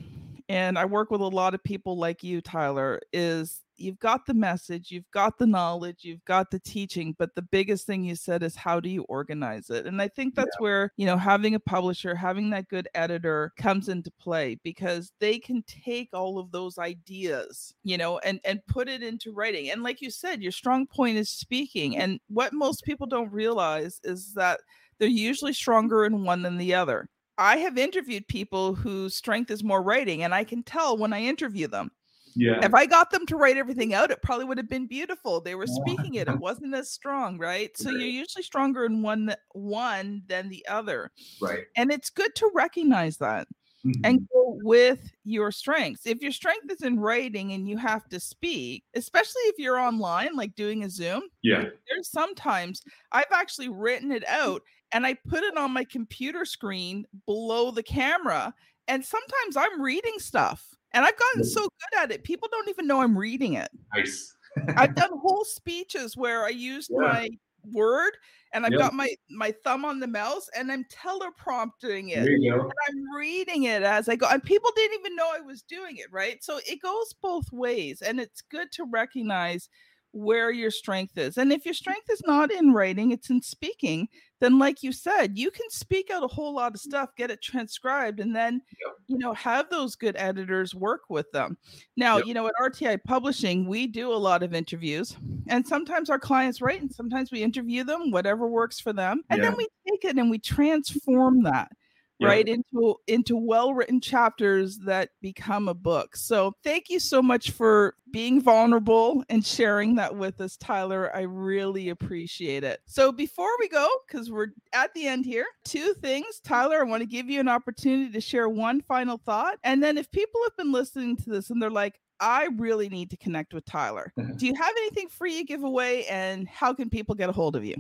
and 0.48 0.78
I 0.78 0.84
work 0.84 1.10
with 1.10 1.20
a 1.20 1.26
lot 1.26 1.54
of 1.54 1.64
people 1.64 1.98
like 1.98 2.22
you, 2.22 2.40
Tyler, 2.40 3.00
is 3.12 3.62
you've 3.76 3.98
got 3.98 4.26
the 4.26 4.34
message, 4.34 4.90
you've 4.90 5.10
got 5.12 5.38
the 5.38 5.46
knowledge, 5.46 6.04
you've 6.04 6.24
got 6.24 6.50
the 6.50 6.58
teaching, 6.60 7.14
but 7.18 7.34
the 7.34 7.42
biggest 7.42 7.86
thing 7.86 8.04
you 8.04 8.14
said 8.14 8.42
is 8.42 8.56
how 8.56 8.80
do 8.80 8.88
you 8.88 9.02
organize 9.02 9.70
it? 9.70 9.86
And 9.86 10.00
I 10.00 10.08
think 10.08 10.34
that's 10.34 10.58
where, 10.58 10.92
you 10.96 11.06
know, 11.06 11.16
having 11.16 11.54
a 11.54 11.60
publisher, 11.60 12.14
having 12.14 12.50
that 12.50 12.68
good 12.68 12.88
editor 12.94 13.52
comes 13.56 13.88
into 13.88 14.10
play 14.20 14.58
because 14.62 15.12
they 15.20 15.38
can 15.38 15.62
take 15.66 16.10
all 16.12 16.38
of 16.38 16.52
those 16.52 16.78
ideas, 16.78 17.74
you 17.84 17.98
know, 17.98 18.18
and 18.18 18.40
and 18.44 18.64
put 18.66 18.88
it 18.88 19.02
into 19.02 19.32
writing. 19.32 19.70
And 19.70 19.82
like 19.82 20.00
you 20.00 20.10
said, 20.10 20.42
your 20.42 20.52
strong 20.52 20.86
point 20.86 21.16
is 21.18 21.28
speaking. 21.28 21.96
And 21.96 22.20
what 22.28 22.52
most 22.52 22.84
people 22.84 23.06
don't 23.06 23.32
realize 23.32 24.00
is 24.04 24.32
that 24.34 24.60
they're 24.98 25.08
usually 25.08 25.52
stronger 25.52 26.06
in 26.06 26.24
one 26.24 26.42
than 26.42 26.56
the 26.56 26.74
other. 26.74 27.08
I 27.38 27.58
have 27.58 27.76
interviewed 27.78 28.28
people 28.28 28.74
whose 28.74 29.14
strength 29.14 29.50
is 29.50 29.62
more 29.62 29.82
writing, 29.82 30.22
and 30.22 30.34
I 30.34 30.44
can 30.44 30.62
tell 30.62 30.96
when 30.96 31.12
I 31.12 31.20
interview 31.22 31.66
them. 31.68 31.90
Yeah. 32.34 32.62
If 32.62 32.74
I 32.74 32.86
got 32.86 33.10
them 33.10 33.26
to 33.26 33.36
write 33.36 33.56
everything 33.58 33.94
out, 33.94 34.10
it 34.12 34.22
probably 34.22 34.46
would 34.46 34.58
have 34.58 34.68
been 34.70 34.86
beautiful. 34.88 35.40
They 35.40 35.54
were 35.56 35.66
speaking 35.68 36.14
it; 36.14 36.28
it 36.28 36.38
wasn't 36.38 36.74
as 36.74 36.90
strong, 36.90 37.38
right? 37.38 37.76
So 37.78 37.90
Right. 37.90 37.92
you're 37.92 38.08
usually 38.08 38.44
stronger 38.44 38.84
in 38.86 39.02
one 39.02 39.34
one 39.52 40.22
than 40.28 40.48
the 40.50 40.66
other, 40.68 41.12
Right. 41.40 41.66
and 41.76 41.92
it's 41.92 42.10
good 42.10 42.34
to 42.36 42.50
recognize 42.54 43.18
that 43.18 43.48
Mhm. 43.84 44.04
and 44.04 44.28
go 44.34 44.58
with 44.62 45.12
your 45.24 45.52
strengths. 45.52 46.06
If 46.06 46.22
your 46.22 46.32
strength 46.32 46.70
is 46.72 46.82
in 46.82 47.00
writing 47.00 47.52
and 47.52 47.68
you 47.68 47.78
have 47.78 48.08
to 48.10 48.20
speak, 48.20 48.84
especially 48.94 49.42
if 49.44 49.58
you're 49.58 49.78
online, 49.80 50.34
like 50.36 50.54
doing 50.56 50.84
a 50.84 50.90
Zoom, 50.90 51.22
yeah. 51.42 51.70
there's 51.88 52.10
sometimes 52.10 52.82
I've 53.12 53.32
actually 53.32 53.70
written 53.70 54.12
it 54.12 54.26
out 54.28 54.62
and 54.92 55.06
I 55.06 55.14
put 55.14 55.42
it 55.42 55.56
on 55.56 55.72
my 55.72 55.84
computer 55.84 56.44
screen 56.44 57.06
below 57.26 57.70
the 57.70 57.82
camera. 57.82 58.54
And 58.88 59.04
sometimes 59.04 59.56
I'm 59.56 59.82
reading 59.82 60.18
stuff 60.18 60.74
and 60.92 61.04
I've 61.04 61.18
gotten 61.18 61.44
so 61.44 61.62
good 61.62 62.00
at 62.02 62.12
it. 62.12 62.24
People 62.24 62.48
don't 62.50 62.68
even 62.68 62.86
know 62.86 63.00
I'm 63.02 63.18
reading 63.18 63.54
it. 63.54 63.70
Nice. 63.94 64.34
I've 64.76 64.94
done 64.94 65.10
whole 65.18 65.44
speeches 65.44 66.16
where 66.16 66.44
I 66.44 66.50
used 66.50 66.90
Yeah. 66.90 66.98
my 66.98 67.28
word 67.72 68.12
and 68.52 68.64
I've 68.66 68.72
Yeah. 68.72 68.78
got 68.78 68.94
my 68.94 69.08
my 69.30 69.52
thumb 69.64 69.84
on 69.84 70.00
the 70.00 70.06
mouse 70.06 70.48
and 70.54 70.70
I'm 70.70 70.84
teleprompting 70.84 72.10
it. 72.10 72.22
There 72.24 72.36
you 72.36 72.52
go. 72.52 72.72
I'm 72.88 73.14
reading 73.16 73.64
it 73.64 73.82
as 73.82 74.08
I 74.08 74.16
go, 74.16 74.26
and 74.28 74.42
people 74.42 74.70
didn't 74.76 75.00
even 75.00 75.16
know 75.16 75.30
I 75.34 75.40
was 75.40 75.62
doing 75.62 75.96
it, 75.96 76.06
right? 76.12 76.42
So 76.44 76.60
it 76.66 76.80
goes 76.82 77.12
both 77.14 77.50
ways, 77.52 78.02
and 78.02 78.20
it's 78.20 78.42
good 78.42 78.70
to 78.72 78.84
recognize 78.84 79.68
where 80.12 80.50
your 80.50 80.70
strength 80.70 81.18
is. 81.18 81.36
And 81.36 81.52
if 81.52 81.64
your 81.64 81.74
strength 81.74 82.08
is 82.10 82.22
not 82.26 82.50
in 82.52 82.72
writing, 82.72 83.10
it's 83.10 83.30
in 83.30 83.42
speaking, 83.42 84.08
then, 84.40 84.58
like 84.58 84.82
you 84.82 84.92
said, 84.92 85.38
you 85.38 85.50
can 85.50 85.68
speak 85.70 86.10
out 86.10 86.22
a 86.22 86.28
whole 86.28 86.54
lot 86.54 86.74
of 86.74 86.80
mm. 86.80 86.84
stuff, 86.84 87.10
get 87.16 87.30
it 87.30 87.42
transcribed, 87.42 88.20
and 88.20 88.34
then, 88.34 88.60
Yep. 88.84 88.94
you 89.06 89.18
know, 89.18 89.32
have 89.34 89.70
those 89.70 89.96
good 89.96 90.16
editors 90.16 90.74
work 90.74 91.02
with 91.08 91.30
them. 91.32 91.56
Now, 91.96 92.18
Yep. 92.18 92.26
you 92.26 92.34
know, 92.34 92.46
at 92.46 92.54
RTI 92.60 92.98
Publishing, 93.04 93.66
we 93.66 93.86
do 93.86 94.12
a 94.12 94.14
lot 94.14 94.42
of 94.42 94.54
interviews, 94.54 95.16
and 95.48 95.66
sometimes 95.66 96.10
our 96.10 96.18
clients 96.18 96.60
write, 96.60 96.80
and 96.80 96.92
sometimes 96.92 97.30
we 97.30 97.42
interview 97.42 97.84
them, 97.84 98.10
whatever 98.10 98.48
works 98.48 98.80
for 98.80 98.92
them, 98.92 99.22
and 99.30 99.42
then 99.42 99.56
we 99.56 99.68
take 99.88 100.04
it 100.04 100.18
and 100.18 100.30
we 100.30 100.38
transform 100.38 101.42
that 101.44 101.70
Yeah. 102.18 102.28
right 102.28 102.48
into 102.48 102.96
into 103.06 103.36
well-written 103.36 104.00
chapters 104.00 104.78
that 104.86 105.10
become 105.20 105.68
a 105.68 105.74
book 105.74 106.16
so 106.16 106.54
thank 106.64 106.88
you 106.88 106.98
so 106.98 107.20
much 107.20 107.50
for 107.50 107.94
being 108.10 108.40
vulnerable 108.40 109.22
and 109.28 109.44
sharing 109.44 109.96
that 109.96 110.16
with 110.16 110.40
us 110.40 110.56
tyler 110.56 111.14
i 111.14 111.20
really 111.20 111.90
appreciate 111.90 112.64
it 112.64 112.80
so 112.86 113.12
before 113.12 113.50
we 113.60 113.68
go 113.68 113.86
because 114.06 114.30
we're 114.30 114.48
at 114.72 114.94
the 114.94 115.06
end 115.06 115.26
here 115.26 115.46
two 115.64 115.92
things 116.00 116.40
tyler 116.42 116.80
i 116.80 116.84
want 116.84 117.02
to 117.02 117.06
give 117.06 117.28
you 117.28 117.38
an 117.38 117.48
opportunity 117.48 118.10
to 118.10 118.20
share 118.20 118.48
one 118.48 118.80
final 118.80 119.18
thought 119.18 119.58
and 119.62 119.82
then 119.82 119.98
if 119.98 120.10
people 120.10 120.40
have 120.44 120.56
been 120.56 120.72
listening 120.72 121.16
to 121.16 121.28
this 121.28 121.50
and 121.50 121.60
they're 121.60 121.70
like 121.70 122.00
I 122.20 122.48
really 122.56 122.88
need 122.88 123.10
to 123.10 123.16
connect 123.16 123.52
with 123.52 123.64
Tyler. 123.66 124.12
Mm-hmm. 124.18 124.36
Do 124.36 124.46
you 124.46 124.54
have 124.54 124.74
anything 124.78 125.08
free 125.08 125.36
you 125.36 125.44
give 125.44 125.64
away, 125.64 126.06
and 126.06 126.48
how 126.48 126.72
can 126.72 126.88
people 126.88 127.14
get 127.14 127.28
a 127.28 127.32
hold 127.32 127.56
of 127.56 127.64
you? 127.64 127.76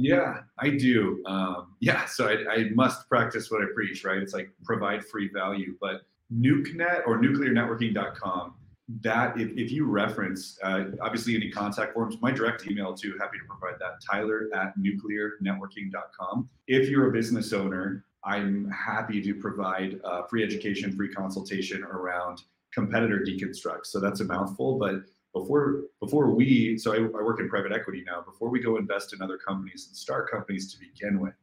Yeah, 0.00 0.42
I 0.60 0.70
do. 0.70 1.24
Um, 1.26 1.74
yeah, 1.80 2.04
so 2.04 2.28
I, 2.28 2.54
I 2.54 2.70
must 2.70 3.08
practice 3.08 3.50
what 3.50 3.62
I 3.62 3.66
preach, 3.74 4.04
right? 4.04 4.18
It's 4.18 4.32
like 4.32 4.48
provide 4.64 5.04
free 5.04 5.28
value. 5.28 5.74
But 5.80 6.02
NukeNet 6.32 7.04
or 7.04 7.18
nuclearnetworking.com, 7.18 8.54
that 9.00 9.40
if, 9.40 9.50
if 9.56 9.72
you 9.72 9.86
reference, 9.86 10.56
uh, 10.62 10.84
obviously 11.02 11.34
any 11.34 11.50
contact 11.50 11.94
forms, 11.94 12.16
my 12.22 12.30
direct 12.30 12.70
email 12.70 12.94
too, 12.94 13.16
happy 13.18 13.38
to 13.38 13.44
provide 13.48 13.80
that, 13.80 14.00
tyler 14.08 14.48
at 14.54 14.72
nuclearnetworking.com. 14.78 16.48
If 16.68 16.88
you're 16.88 17.08
a 17.08 17.12
business 17.12 17.52
owner, 17.52 18.04
I'm 18.22 18.70
happy 18.70 19.20
to 19.20 19.34
provide 19.34 20.00
uh, 20.04 20.22
free 20.26 20.44
education, 20.44 20.94
free 20.94 21.12
consultation 21.12 21.82
around 21.82 22.42
competitor 22.72 23.24
deconstruct. 23.26 23.86
So 23.86 23.98
that's 23.98 24.20
a 24.20 24.24
mouthful, 24.24 24.78
but 24.78 25.02
before 25.40 25.84
before 26.00 26.30
we 26.30 26.78
so 26.78 26.92
I, 26.92 26.96
I 26.96 27.22
work 27.22 27.40
in 27.40 27.48
private 27.48 27.72
equity 27.72 28.04
now 28.06 28.22
before 28.22 28.48
we 28.50 28.60
go 28.60 28.76
invest 28.76 29.12
in 29.12 29.22
other 29.22 29.38
companies 29.38 29.86
and 29.88 29.96
start 29.96 30.30
companies 30.30 30.72
to 30.72 30.78
begin 30.78 31.20
with 31.20 31.34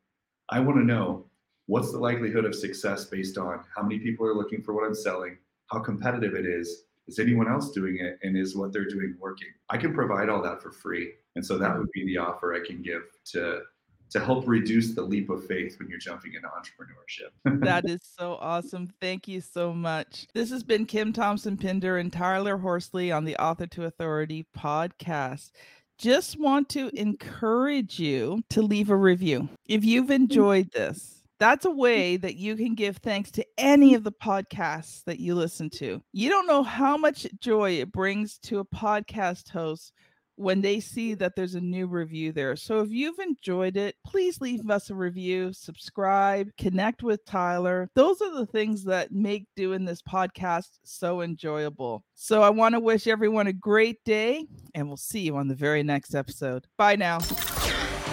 i 0.50 0.60
want 0.60 0.78
to 0.78 0.84
know 0.84 1.26
what's 1.68 1.92
the 1.92 1.98
likelihood 1.98 2.46
of 2.46 2.56
success 2.56 3.06
based 3.06 3.38
on 3.38 3.64
how 3.76 3.84
many 3.84 4.00
people 4.00 4.26
are 4.26 4.36
looking 4.36 4.62
for 4.62 4.74
what 4.74 4.86
i'm 4.86 4.96
selling 4.96 5.38
how 5.72 5.80
competitive 5.80 6.36
it 6.36 6.46
is 6.46 6.84
is 7.08 7.20
anyone 7.20 7.48
else 7.48 7.72
doing 7.72 8.00
it 8.00 8.18
and 8.24 8.36
is 8.36 8.56
what 8.56 8.74
they're 8.74 8.88
doing 8.88 9.16
working? 9.20 9.50
I 9.70 9.78
can 9.78 9.94
provide 9.94 10.28
all 10.28 10.42
that 10.42 10.60
for 10.62 10.72
free 10.72 11.14
and 11.36 11.46
so 11.46 11.58
that 11.58 11.78
would 11.78 11.92
be 11.92 12.06
the 12.06 12.18
offer 12.18 12.54
i 12.54 12.66
can 12.66 12.82
give 12.82 13.04
to 13.26 13.62
to 14.10 14.20
help 14.20 14.48
reduce 14.48 14.94
the 14.94 15.02
leap 15.02 15.30
of 15.30 15.46
faith 15.46 15.78
when 15.80 15.90
you're 15.90 16.00
jumping 16.00 16.34
into 16.34 16.48
entrepreneurship 16.48 17.60
that 17.66 17.90
is 17.90 18.02
so 18.04 18.38
awesome. 18.42 18.88
Thank 19.02 19.28
you 19.28 19.42
so 19.42 19.74
much. 19.74 20.28
This 20.34 20.50
has 20.52 20.64
been 20.64 20.86
Kim 20.86 21.14
Thompson 21.14 21.58
Pinder 21.58 21.98
and 21.98 22.12
Tyler 22.12 22.58
Horsley 22.58 23.12
on 23.12 23.26
the 23.26 23.36
Author 23.38 23.68
to 23.68 23.86
Authority 23.86 24.46
podcast. 24.58 25.52
Just 25.98 26.40
want 26.40 26.70
to 26.70 26.90
encourage 26.94 28.00
you 28.00 28.44
to 28.50 28.62
leave 28.62 28.90
a 28.90 28.98
review. 28.98 29.48
If 29.68 29.86
you've 29.86 30.06
mm-hmm. 30.06 30.24
enjoyed 30.24 30.72
this, 30.72 31.24
that's 31.40 31.66
a 31.66 31.70
mm-hmm. 31.70 31.80
way 31.80 32.18
that 32.18 32.36
you 32.36 32.56
can 32.56 32.76
give 32.76 32.98
thanks 32.98 33.32
to 33.32 33.46
any 33.58 33.94
of 33.94 34.04
the 34.04 34.12
podcasts 34.12 35.04
that 35.06 35.20
you 35.20 35.36
listen 35.36 35.70
to. 35.72 36.02
You 36.12 36.30
don't 36.30 36.48
know 36.48 36.64
how 36.64 36.98
much 36.98 37.28
joy 37.40 37.72
it 37.72 37.92
brings 37.92 38.38
to 38.40 38.60
a 38.60 38.66
podcast 38.66 39.50
host 39.50 39.94
when 40.36 40.62
they 40.62 40.80
see 40.80 41.14
that 41.16 41.36
there's 41.36 41.56
a 41.56 41.62
new 41.62 41.88
review 41.88 42.32
there. 42.32 42.56
So 42.56 42.80
if 42.82 42.90
you've 42.92 43.20
enjoyed 43.20 43.78
it, 43.78 43.96
please 44.06 44.42
leave 44.42 44.70
us 44.70 44.90
a 44.90 44.96
review, 44.96 45.54
subscribe, 45.54 46.50
connect 46.58 47.04
with 47.04 47.26
Tyler. 47.26 47.90
Those 47.96 48.22
are 48.22 48.34
the 48.34 48.46
things 48.46 48.84
that 48.86 49.12
make 49.12 49.48
doing 49.56 49.86
this 49.86 50.02
podcast 50.02 50.70
so 50.84 51.22
enjoyable. 51.22 52.04
So 52.16 52.42
I 52.42 52.50
want 52.50 52.74
to 52.74 52.80
wish 52.80 53.08
everyone 53.08 53.48
a 53.48 53.54
great 53.54 54.04
day, 54.04 54.46
and 54.74 54.88
we'll 54.88 54.98
see 54.98 55.22
you 55.22 55.38
on 55.38 55.48
the 55.48 55.56
very 55.56 55.84
next 55.84 56.16
episode. 56.16 56.68
Bye 56.78 56.96
now. 56.96 57.20